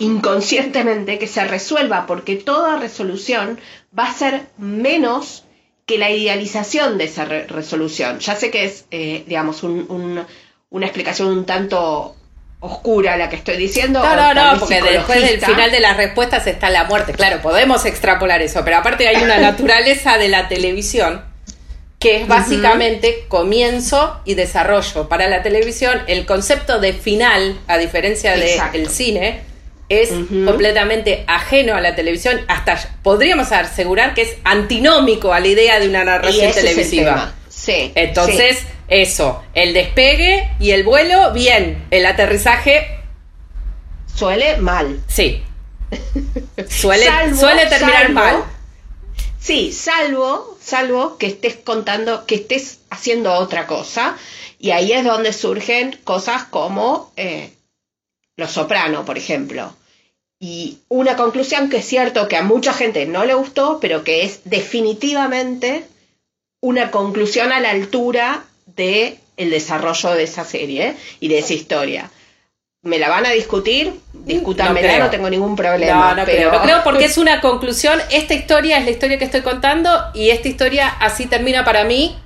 inconscientemente, 0.00 1.18
que 1.20 1.28
se 1.28 1.44
resuelva, 1.44 2.06
porque 2.06 2.34
toda 2.34 2.78
resolución 2.78 3.60
va 3.96 4.08
a 4.08 4.14
ser 4.14 4.48
menos 4.58 5.44
que 5.86 5.98
la 5.98 6.10
idealización 6.10 6.98
de 6.98 7.04
esa 7.04 7.24
resolución. 7.24 8.18
Ya 8.18 8.34
sé 8.34 8.50
que 8.50 8.64
es, 8.64 8.86
eh, 8.90 9.24
digamos, 9.26 9.62
una 9.62 10.26
explicación 10.86 11.28
un 11.28 11.44
tanto 11.46 12.16
oscura 12.62 13.16
la 13.16 13.28
que 13.28 13.36
estoy 13.36 13.56
diciendo. 13.56 14.00
No, 14.02 14.16
no, 14.16 14.34
no, 14.34 14.60
porque 14.60 14.80
después 14.80 15.20
del 15.20 15.40
final 15.40 15.70
de 15.72 15.80
las 15.80 15.96
respuestas 15.96 16.46
está 16.46 16.70
la 16.70 16.84
muerte. 16.84 17.12
Claro, 17.12 17.42
podemos 17.42 17.84
extrapolar 17.84 18.40
eso, 18.40 18.62
pero 18.64 18.78
aparte 18.78 19.06
hay 19.08 19.22
una 19.22 19.38
naturaleza 19.50 20.16
de 20.16 20.28
la 20.28 20.48
televisión 20.48 21.22
que 21.98 22.22
es 22.22 22.28
básicamente 22.28 23.26
comienzo 23.28 24.20
y 24.24 24.34
desarrollo. 24.34 25.08
Para 25.08 25.28
la 25.28 25.42
televisión, 25.42 26.02
el 26.08 26.26
concepto 26.26 26.80
de 26.80 26.92
final, 26.94 27.60
a 27.68 27.78
diferencia 27.78 28.34
del 28.36 28.88
cine, 28.88 29.40
es 29.88 30.10
completamente 30.44 31.24
ajeno 31.26 31.74
a 31.74 31.80
la 31.80 31.94
televisión, 31.94 32.40
hasta 32.48 32.78
podríamos 33.02 33.52
asegurar 33.52 34.14
que 34.14 34.22
es 34.22 34.36
antinómico 34.42 35.32
a 35.32 35.40
la 35.40 35.46
idea 35.46 35.78
de 35.78 35.88
una 35.88 36.04
narración 36.04 36.52
televisiva. 36.52 37.34
Sí. 37.62 37.92
Entonces, 37.94 38.64
eso, 38.88 39.40
el 39.54 39.72
despegue 39.72 40.50
y 40.58 40.72
el 40.72 40.82
vuelo, 40.82 41.32
bien, 41.32 41.86
el 41.92 42.06
aterrizaje... 42.06 42.98
Suele 44.12 44.56
mal. 44.56 45.00
Sí. 45.06 45.44
Suele, 46.68 47.06
suele 47.36 47.66
terminar 47.66 48.10
mal. 48.10 48.44
Sí, 49.38 49.72
salvo, 49.72 50.58
salvo 50.60 51.18
que 51.18 51.28
estés 51.28 51.54
contando, 51.54 52.26
que 52.26 52.34
estés 52.34 52.80
haciendo 52.90 53.32
otra 53.34 53.68
cosa. 53.68 54.16
Y 54.58 54.72
ahí 54.72 54.92
es 54.92 55.04
donde 55.04 55.32
surgen 55.32 56.00
cosas 56.02 56.42
como 56.42 57.12
eh, 57.16 57.52
Los 58.36 58.50
Soprano, 58.50 59.04
por 59.04 59.18
ejemplo. 59.18 59.72
Y 60.40 60.78
una 60.88 61.16
conclusión 61.16 61.70
que 61.70 61.76
es 61.76 61.86
cierto 61.86 62.26
que 62.26 62.36
a 62.36 62.42
mucha 62.42 62.72
gente 62.72 63.06
no 63.06 63.24
le 63.24 63.34
gustó, 63.34 63.78
pero 63.80 64.02
que 64.02 64.24
es 64.24 64.40
definitivamente 64.44 65.86
una 66.62 66.90
conclusión 66.90 67.52
a 67.52 67.60
la 67.60 67.70
altura 67.70 68.44
de 68.66 69.18
el 69.36 69.50
desarrollo 69.50 70.10
de 70.10 70.22
esa 70.22 70.44
serie 70.44 70.94
y 71.20 71.28
de 71.28 71.38
esa 71.38 71.52
historia. 71.52 72.10
¿Me 72.82 72.98
la 72.98 73.08
van 73.08 73.26
a 73.26 73.30
discutir? 73.30 73.92
Discútanmela, 74.12 74.98
no, 74.98 75.04
no 75.04 75.10
tengo 75.10 75.28
ningún 75.28 75.54
problema. 75.54 76.10
No, 76.10 76.16
no 76.16 76.24
pero... 76.24 76.50
creo. 76.50 76.52
No 76.52 76.62
creo 76.62 76.84
porque 76.84 77.04
es 77.04 77.18
una 77.18 77.40
conclusión. 77.40 78.00
Esta 78.10 78.34
historia 78.34 78.78
es 78.78 78.84
la 78.84 78.90
historia 78.90 79.18
que 79.18 79.24
estoy 79.24 79.42
contando 79.42 79.90
y 80.14 80.30
esta 80.30 80.48
historia 80.48 80.88
así 80.88 81.26
termina 81.26 81.64
para 81.64 81.84
mí. 81.84 82.16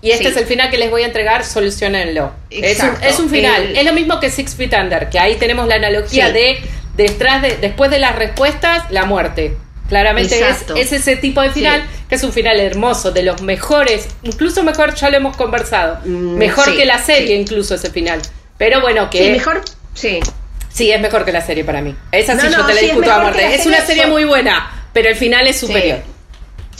Y 0.00 0.10
este 0.10 0.28
es 0.28 0.36
el 0.36 0.46
final 0.46 0.70
que 0.70 0.78
les 0.78 0.90
voy 0.90 1.02
a 1.02 1.06
entregar, 1.06 1.44
solucionenlo. 1.44 2.32
Es 2.50 2.80
un, 2.80 2.90
es 3.02 3.18
un, 3.18 3.28
final. 3.28 3.76
Es 3.76 3.84
lo 3.84 3.92
mismo 3.92 4.20
que 4.20 4.30
Six 4.30 4.54
Feet 4.54 4.72
Under, 4.80 5.10
que 5.10 5.18
ahí 5.18 5.36
tenemos 5.36 5.66
la 5.66 5.74
analogía 5.74 6.30
de 6.30 6.58
detrás 6.96 7.42
de, 7.42 7.56
después 7.56 7.90
de 7.90 7.98
las 7.98 8.14
respuestas, 8.14 8.90
la 8.90 9.04
muerte. 9.04 9.56
Claramente 9.88 10.38
es, 10.76 10.92
ese 10.92 11.16
tipo 11.16 11.40
de 11.40 11.50
final, 11.50 11.82
que 12.08 12.16
es 12.16 12.22
un 12.22 12.32
final 12.32 12.60
hermoso, 12.60 13.10
de 13.10 13.22
los 13.22 13.40
mejores, 13.40 14.08
incluso 14.22 14.62
mejor, 14.62 14.94
ya 14.94 15.08
lo 15.08 15.16
hemos 15.16 15.36
conversado, 15.36 16.00
mm, 16.04 16.36
mejor 16.36 16.76
que 16.76 16.84
la 16.84 16.98
serie 16.98 17.36
incluso 17.36 17.74
ese 17.74 17.90
final. 17.90 18.20
Pero 18.58 18.82
bueno, 18.82 19.08
que... 19.08 19.24
Sí, 19.24 19.30
mejor, 19.30 19.62
sí. 19.94 20.20
Sí, 20.68 20.92
es 20.92 21.00
mejor 21.00 21.24
que 21.24 21.32
la 21.32 21.40
serie 21.40 21.64
para 21.64 21.80
mí. 21.80 21.94
Esa 22.12 22.38
sí 22.38 22.48
yo 22.52 22.66
te 22.66 22.74
la 22.74 22.80
discuto 22.80 23.10
a 23.10 23.20
muerte. 23.20 23.54
Es 23.54 23.66
una 23.66 23.80
serie 23.80 24.06
muy 24.06 24.24
buena, 24.24 24.88
pero 24.92 25.08
el 25.08 25.16
final 25.16 25.46
es 25.46 25.58
superior. 25.58 26.00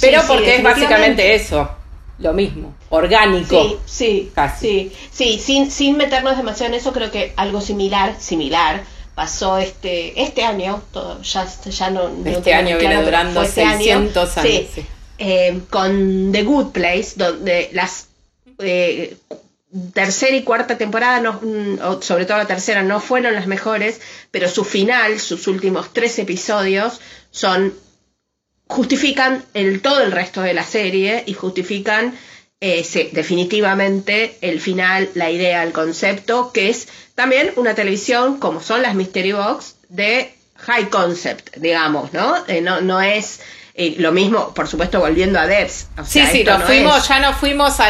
Pero 0.01 0.23
porque 0.27 0.57
es 0.57 0.63
básicamente 0.63 1.35
eso, 1.35 1.69
lo 2.19 2.35
mismo, 2.35 2.75
orgánico. 2.91 3.81
Sí, 3.87 4.31
sí, 4.61 4.93
sí, 5.11 5.39
sin, 5.39 5.71
sin 5.71 5.97
meternos 5.97 6.37
demasiado 6.37 6.75
en 6.75 6.79
eso, 6.79 6.93
creo 6.93 7.11
que 7.11 7.33
algo 7.37 7.61
similar, 7.61 8.15
similar, 8.21 8.83
pasó 9.19 9.59
este 9.59 10.23
este 10.23 10.45
año, 10.45 10.81
todo, 10.93 11.21
ya, 11.23 11.45
ya 11.45 11.91
no, 11.91 12.09
Este 12.25 12.55
año 12.55 12.79
viene 12.79 13.03
durando 13.03 13.45
600 13.45 14.29
este 14.29 14.41
años. 14.41 14.67
Sí, 14.73 14.87
eh, 15.19 15.61
con 15.71 16.31
The 16.31 16.45
Good 16.45 16.71
Place, 16.71 17.15
donde 17.17 17.69
las 17.73 18.07
eh, 18.61 19.17
tercera 19.93 20.37
y 20.37 20.45
cuarta 20.45 20.79
temporada, 20.79 21.19
no, 21.19 21.33
mm, 21.43 22.01
sobre 22.01 22.27
todo 22.27 22.39
la 22.39 22.47
tercera, 22.47 22.85
no 22.85 23.01
fueron 23.01 23.35
las 23.35 23.49
mejores, 23.49 24.01
pero 24.31 24.49
su 24.49 24.63
final, 24.63 25.19
sus 25.19 25.49
últimos 25.49 25.93
tres 25.93 26.17
episodios, 26.21 27.01
son 27.33 27.75
justifican 28.69 29.45
el, 29.53 29.83
todo 29.83 30.01
el 30.01 30.13
resto 30.13 30.43
de 30.43 30.55
la 30.55 30.63
serie 30.63 31.25
y 31.27 31.33
justifican 31.33 32.17
eh, 32.61 33.11
definitivamente 33.13 34.37
el 34.41 34.61
final, 34.61 35.09
la 35.15 35.31
idea, 35.31 35.63
el 35.63 35.73
concepto, 35.73 36.51
que 36.53 36.71
es 36.71 36.89
también 37.15 37.53
una 37.57 37.75
televisión 37.75 38.41
como 38.41 38.61
son 38.61 38.83
las 38.83 38.95
Mystery 38.95 39.33
Box 39.33 39.77
de 39.89 40.35
high 40.57 40.91
concept, 40.91 41.57
digamos, 41.57 42.13
¿no? 42.13 42.35
Eh, 42.49 42.61
no, 42.61 42.81
no 42.81 43.01
es 43.01 43.41
eh, 43.75 43.95
lo 43.99 44.11
mismo, 44.11 44.53
por 44.55 44.67
supuesto, 44.67 44.99
volviendo 44.99 45.39
a 45.39 45.47
Devs. 45.47 45.87
sí, 46.05 46.27
sí, 46.27 46.43
nos 46.43 46.65
fuimos, 46.65 47.07
ya 47.07 47.21
nos 47.21 47.37
fuimos 47.37 47.79
a... 47.79 47.89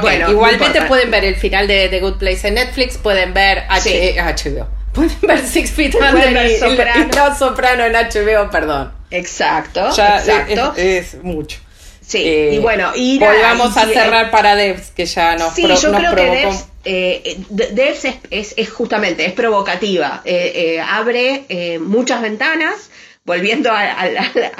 Bueno, 0.00 0.30
igualmente 0.30 0.82
pueden 0.82 1.10
ver 1.10 1.24
el 1.24 1.36
final 1.36 1.66
de 1.66 1.88
The 1.88 2.00
Good 2.00 2.18
Place 2.18 2.46
en 2.48 2.54
Netflix, 2.54 2.98
pueden 2.98 3.32
ver 3.32 3.64
HBO. 3.68 4.68
Pueden 4.92 5.18
ver 5.22 5.44
Six 5.44 5.70
Feet 5.72 5.94
Under 5.94 6.46
y, 6.46 6.58
Soprano. 6.58 7.36
Soprano 7.36 7.84
en 7.86 7.94
HBO, 7.94 8.50
perdón. 8.50 8.92
Exacto, 9.10 9.88
exacto. 9.88 10.74
es 10.76 11.16
mucho. 11.22 11.63
Sí, 12.06 12.18
y 12.18 12.56
eh, 12.56 12.58
bueno, 12.60 12.92
y 12.94 13.18
volvamos 13.18 13.76
a 13.76 13.86
cerrar 13.86 14.30
para 14.30 14.54
Devs, 14.56 14.90
que 14.90 15.06
ya 15.06 15.36
nos, 15.36 15.54
sí, 15.54 15.62
yo 15.62 15.92
creo 15.92 16.14
Que 16.14 16.30
Devs, 16.30 16.66
eh, 16.84 17.36
Devs 17.48 18.04
es, 18.30 18.54
es, 18.56 18.70
justamente, 18.70 19.24
es 19.24 19.32
provocativa, 19.32 20.20
eh, 20.24 20.82
abre 20.86 21.78
muchas 21.80 22.20
ventanas, 22.20 22.90
volviendo 23.24 23.70
a, 23.72 24.06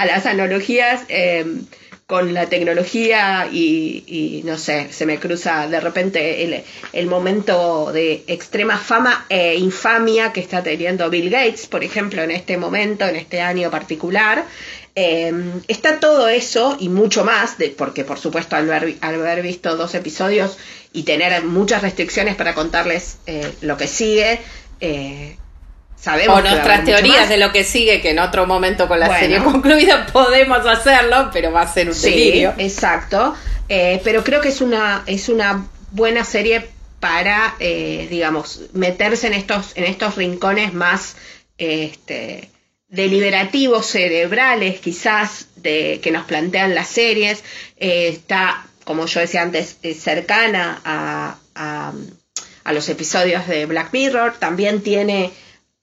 las 0.07 0.27
analogías 0.27 1.03
con 2.07 2.35
la 2.35 2.47
tecnología 2.47 3.49
y, 3.51 4.43
no 4.45 4.59
sé, 4.59 4.89
se 4.91 5.07
me 5.07 5.19
cruza 5.19 5.69
de 5.69 5.81
repente 5.81 6.45
el, 6.45 6.63
el, 6.93 7.07
momento 7.07 7.93
de 7.93 8.25
extrema 8.27 8.77
fama 8.77 9.25
e 9.29 9.57
infamia 9.57 10.33
que 10.33 10.41
está 10.41 10.63
teniendo 10.63 11.09
Bill 11.09 11.31
Gates, 11.31 11.67
por 11.67 11.83
ejemplo, 11.83 12.23
en 12.23 12.31
este 12.31 12.59
momento, 12.59 13.07
en 13.07 13.17
este 13.17 13.41
año 13.41 13.71
particular. 13.71 14.45
Em, 14.97 15.61
está 15.67 15.99
todo 15.99 16.29
eso 16.29 16.77
y 16.79 16.89
mucho 16.89 17.25
más, 17.25 17.59
de, 17.59 17.71
porque 17.71 18.05
por 18.05 18.21
supuesto 18.21 18.55
al, 18.55 18.71
haber 18.71 19.43
visto 19.43 19.77
dos 19.77 19.93
episodios 19.97 20.57
y 20.93 21.03
tener 21.03 21.43
muchas 21.43 21.83
restricciones 21.83 22.37
para 22.37 22.55
contarles 22.55 23.17
eh, 23.27 23.53
lo 23.61 23.77
que 23.77 23.89
sigue, 23.89 24.41
eh, 24.81 25.37
sabemos... 26.01 26.39
O 26.39 26.43
nuestras 26.43 26.85
teorías 26.85 27.29
de 27.29 27.39
lo 27.39 27.51
que 27.51 27.65
sigue, 27.65 28.01
que 28.01 28.11
en 28.11 28.21
otro 28.21 28.47
momento 28.47 28.87
con 28.87 29.01
la 29.01 29.19
serie 29.19 29.43
concluida 29.43 30.07
podemos 30.13 30.65
hacerlo, 30.65 31.29
pero 31.33 31.51
va 31.51 31.63
a 31.63 31.73
ser 31.73 31.89
un 31.89 31.95
sí, 31.95 32.45
Exacto, 32.59 33.35
eh, 33.69 34.01
pero 34.05 34.23
creo 34.23 34.41
que 34.41 34.51
es 34.51 34.61
una, 34.61 35.03
es 35.07 35.29
una 35.29 35.67
buena 35.91 36.25
serie 36.25 36.69
para, 37.01 37.57
digamos, 37.59 38.61
meterse 38.73 39.27
en 39.27 39.33
estos, 39.33 39.73
en 39.75 39.85
estos 39.85 40.15
rincones 40.15 40.73
más... 40.73 41.17
Este, 41.57 42.51
deliberativos 42.95 43.87
cerebrales 43.87 44.81
quizás 44.81 45.49
de, 45.57 46.01
que 46.03 46.11
nos 46.11 46.25
plantean 46.25 46.75
las 46.75 46.89
series, 46.89 47.43
eh, 47.77 48.09
está, 48.09 48.67
como 48.85 49.07
yo 49.07 49.21
decía 49.21 49.43
antes, 49.43 49.79
eh, 49.83 49.95
cercana 49.95 50.81
a, 50.85 51.37
a, 51.55 52.73
los 52.73 52.89
episodios 52.89 53.47
de 53.47 53.67
Black 53.67 53.93
Mirror, 53.93 54.35
también 54.39 54.81
tiene 54.83 55.33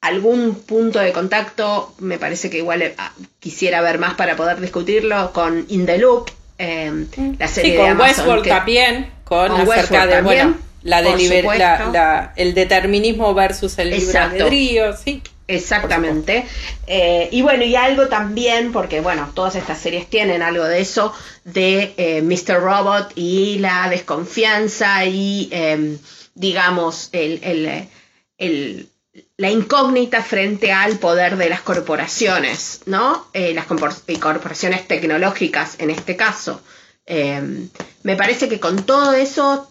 algún 0.02 0.56
punto 0.56 1.00
de 1.00 1.12
contacto, 1.12 1.94
me 2.00 2.18
parece 2.18 2.50
que 2.50 2.58
igual 2.58 2.82
eh, 2.82 2.96
quisiera 3.40 3.82
ver 3.82 4.00
más 4.00 4.16
para 4.16 4.36
poder 4.36 4.60
discutirlo, 4.60 5.32
con 5.34 5.66
In 5.70 5.86
the 5.86 5.98
Loop, 5.98 6.30
la 6.58 7.48
serie 7.48 7.78
con 7.78 8.00
Westworld 8.00 8.48
también, 8.48 9.12
con, 9.24 9.52
acerca 9.52 10.06
de, 10.08 10.22
bueno, 10.22 10.58
la, 10.84 11.02
de 11.02 11.44
la, 11.44 12.34
el 12.36 12.54
determinismo 12.54 13.34
versus 13.34 13.78
el 13.80 13.90
libre 13.92 14.18
albedrío, 14.18 14.96
sí. 14.96 15.22
Exactamente. 15.52 16.46
Eh, 16.88 17.28
y 17.32 17.42
bueno, 17.42 17.66
y 17.66 17.76
algo 17.76 18.08
también, 18.08 18.72
porque 18.72 19.02
bueno, 19.02 19.32
todas 19.34 19.56
estas 19.56 19.80
series 19.80 20.10
tienen 20.10 20.42
algo 20.42 20.64
de 20.64 20.80
eso, 20.80 21.14
de 21.44 21.94
eh, 21.98 22.22
Mr. 22.22 22.62
Robot 22.62 23.12
y 23.16 23.60
la 23.60 23.90
desconfianza 23.90 25.06
y, 25.06 25.50
em, 25.52 25.98
digamos, 26.36 27.10
el, 27.12 27.90
la 29.38 29.50
incógnita 29.50 30.24
frente 30.24 30.72
al 30.72 31.00
poder 31.00 31.36
de 31.36 31.50
las 31.50 31.62
corporaciones, 31.62 32.82
¿no? 32.86 33.28
Eh, 33.34 33.54
las 33.54 33.66
corporaciones 33.66 34.88
tecnológicas 34.88 35.76
en 35.80 35.90
este 35.90 36.16
caso. 36.16 36.62
Em, 37.06 37.68
me 38.04 38.16
parece 38.16 38.48
que 38.48 38.62
con 38.62 38.84
todo 38.84 39.14
eso, 39.14 39.70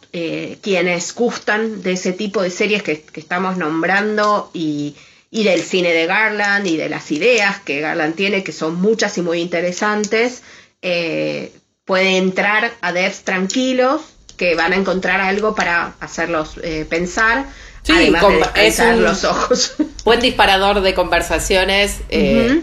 quienes 0.61 1.14
gustan 1.14 1.83
de 1.83 1.93
ese 1.93 2.12
tipo 2.12 2.43
de 2.43 2.51
series 2.51 2.83
que 2.83 3.05
estamos 3.14 3.57
nombrando 3.57 4.51
y 4.53 4.95
y 5.31 5.45
del 5.45 5.62
cine 5.62 5.93
de 5.93 6.07
Garland 6.07 6.66
y 6.66 6.77
de 6.77 6.88
las 6.88 7.11
ideas 7.12 7.61
que 7.61 7.81
Garland 7.81 8.16
tiene, 8.16 8.43
que 8.43 8.53
son 8.53 8.81
muchas 8.81 9.16
y 9.19 9.23
muy 9.23 9.40
interesantes, 9.40 10.43
eh, 10.83 11.53
puede 11.85 12.16
entrar 12.16 12.73
a 12.81 12.93
devs 12.93 13.23
tranquilos 13.23 14.03
que 14.37 14.55
van 14.55 14.73
a 14.73 14.77
encontrar 14.77 15.21
algo 15.21 15.55
para 15.55 15.95
hacerlos 16.01 16.59
eh, 16.62 16.87
pensar. 16.88 17.47
Sí, 17.83 18.12
es 18.57 18.79
los 18.97 19.25
ojos. 19.25 19.75
Buen 20.05 20.21
disparador 20.21 20.81
de 20.81 20.95
conversaciones. 20.95 22.01
Eh, 22.09 22.62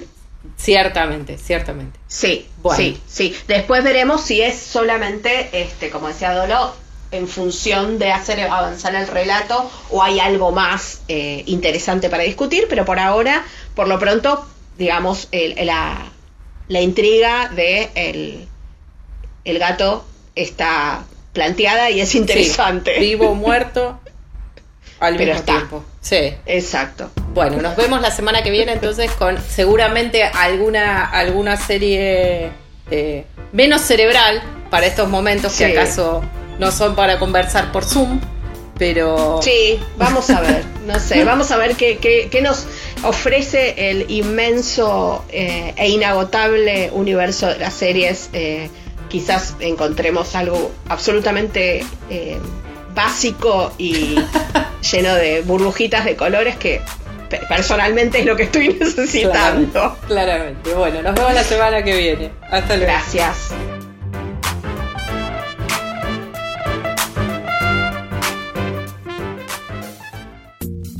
ciertamente, 0.57 1.37
ciertamente. 1.37 1.99
Sí, 2.07 2.47
sí, 2.75 2.99
sí. 3.07 3.35
Después 3.47 3.83
veremos 3.83 4.21
si 4.21 4.41
es 4.41 4.57
solamente, 4.57 5.49
este, 5.53 5.89
como 5.89 6.07
decía 6.07 6.33
Dolo, 6.33 6.73
en 7.11 7.27
función 7.27 7.99
de 7.99 8.11
hacer 8.11 8.39
avanzar 8.41 8.95
el 8.95 9.07
relato 9.07 9.69
o 9.89 10.03
hay 10.03 10.19
algo 10.19 10.51
más 10.51 11.01
eh, 11.07 11.43
interesante 11.45 12.09
para 12.09 12.23
discutir, 12.23 12.65
pero 12.69 12.85
por 12.85 12.99
ahora, 12.99 13.45
por 13.75 13.87
lo 13.87 13.97
pronto, 13.99 14.45
digamos, 14.77 15.29
la, 15.31 16.11
la, 16.67 16.81
intriga 16.81 17.49
de 17.49 17.89
el, 17.95 18.47
el, 19.45 19.59
gato 19.59 20.05
está 20.35 21.05
planteada 21.33 21.89
y 21.89 22.01
es 22.01 22.13
interesante. 22.15 22.99
vivo 22.99 23.29
o 23.29 23.35
muerto 23.35 23.99
al 24.99 25.15
pero 25.15 25.33
mismo 25.33 25.45
tiempo. 25.45 25.83
Sí. 26.01 26.33
Exacto. 26.45 27.11
Bueno, 27.33 27.61
nos 27.61 27.75
vemos 27.75 28.01
la 28.01 28.11
semana 28.11 28.41
que 28.43 28.51
viene 28.51 28.73
entonces 28.73 29.11
con 29.11 29.37
seguramente 29.41 30.23
alguna, 30.23 31.05
alguna 31.05 31.57
serie 31.57 32.51
eh, 32.89 33.25
menos 33.51 33.81
cerebral 33.81 34.41
para 34.69 34.85
estos 34.85 35.09
momentos 35.09 35.55
que 35.57 35.65
acaso 35.65 36.23
no 36.59 36.71
son 36.71 36.95
para 36.95 37.19
conversar 37.19 37.71
por 37.71 37.85
Zoom, 37.85 38.19
pero... 38.77 39.39
Sí, 39.41 39.79
vamos 39.97 40.29
a 40.29 40.41
ver, 40.41 40.63
no 40.85 40.99
sé, 40.99 41.23
vamos 41.25 41.51
a 41.51 41.57
ver 41.57 41.75
qué, 41.75 41.97
qué, 41.99 42.41
nos 42.41 42.65
ofrece 43.03 43.91
el 43.91 44.09
inmenso 44.09 45.23
eh, 45.29 45.73
e 45.75 45.89
inagotable 45.89 46.89
universo 46.93 47.47
de 47.47 47.59
las 47.59 47.73
series. 47.73 48.29
Eh, 48.33 48.69
quizás 49.09 49.55
encontremos 49.59 50.35
algo 50.35 50.71
absolutamente 50.89 51.85
eh, 52.09 52.37
básico 52.93 53.71
y 53.77 54.15
lleno 54.91 55.15
de 55.15 55.41
burbujitas 55.41 56.05
de 56.05 56.15
colores 56.15 56.57
que 56.57 56.81
personalmente 57.47 58.19
es 58.19 58.25
lo 58.25 58.35
que 58.35 58.43
estoy 58.43 58.69
necesitando. 58.69 59.97
Claramente, 60.07 60.07
claramente. 60.07 60.73
Bueno, 60.73 61.01
nos 61.01 61.15
vemos 61.15 61.33
la 61.33 61.43
semana 61.43 61.83
que 61.83 61.95
viene. 61.95 62.31
Hasta 62.49 62.77
luego. 62.77 62.91
Gracias. 62.91 63.49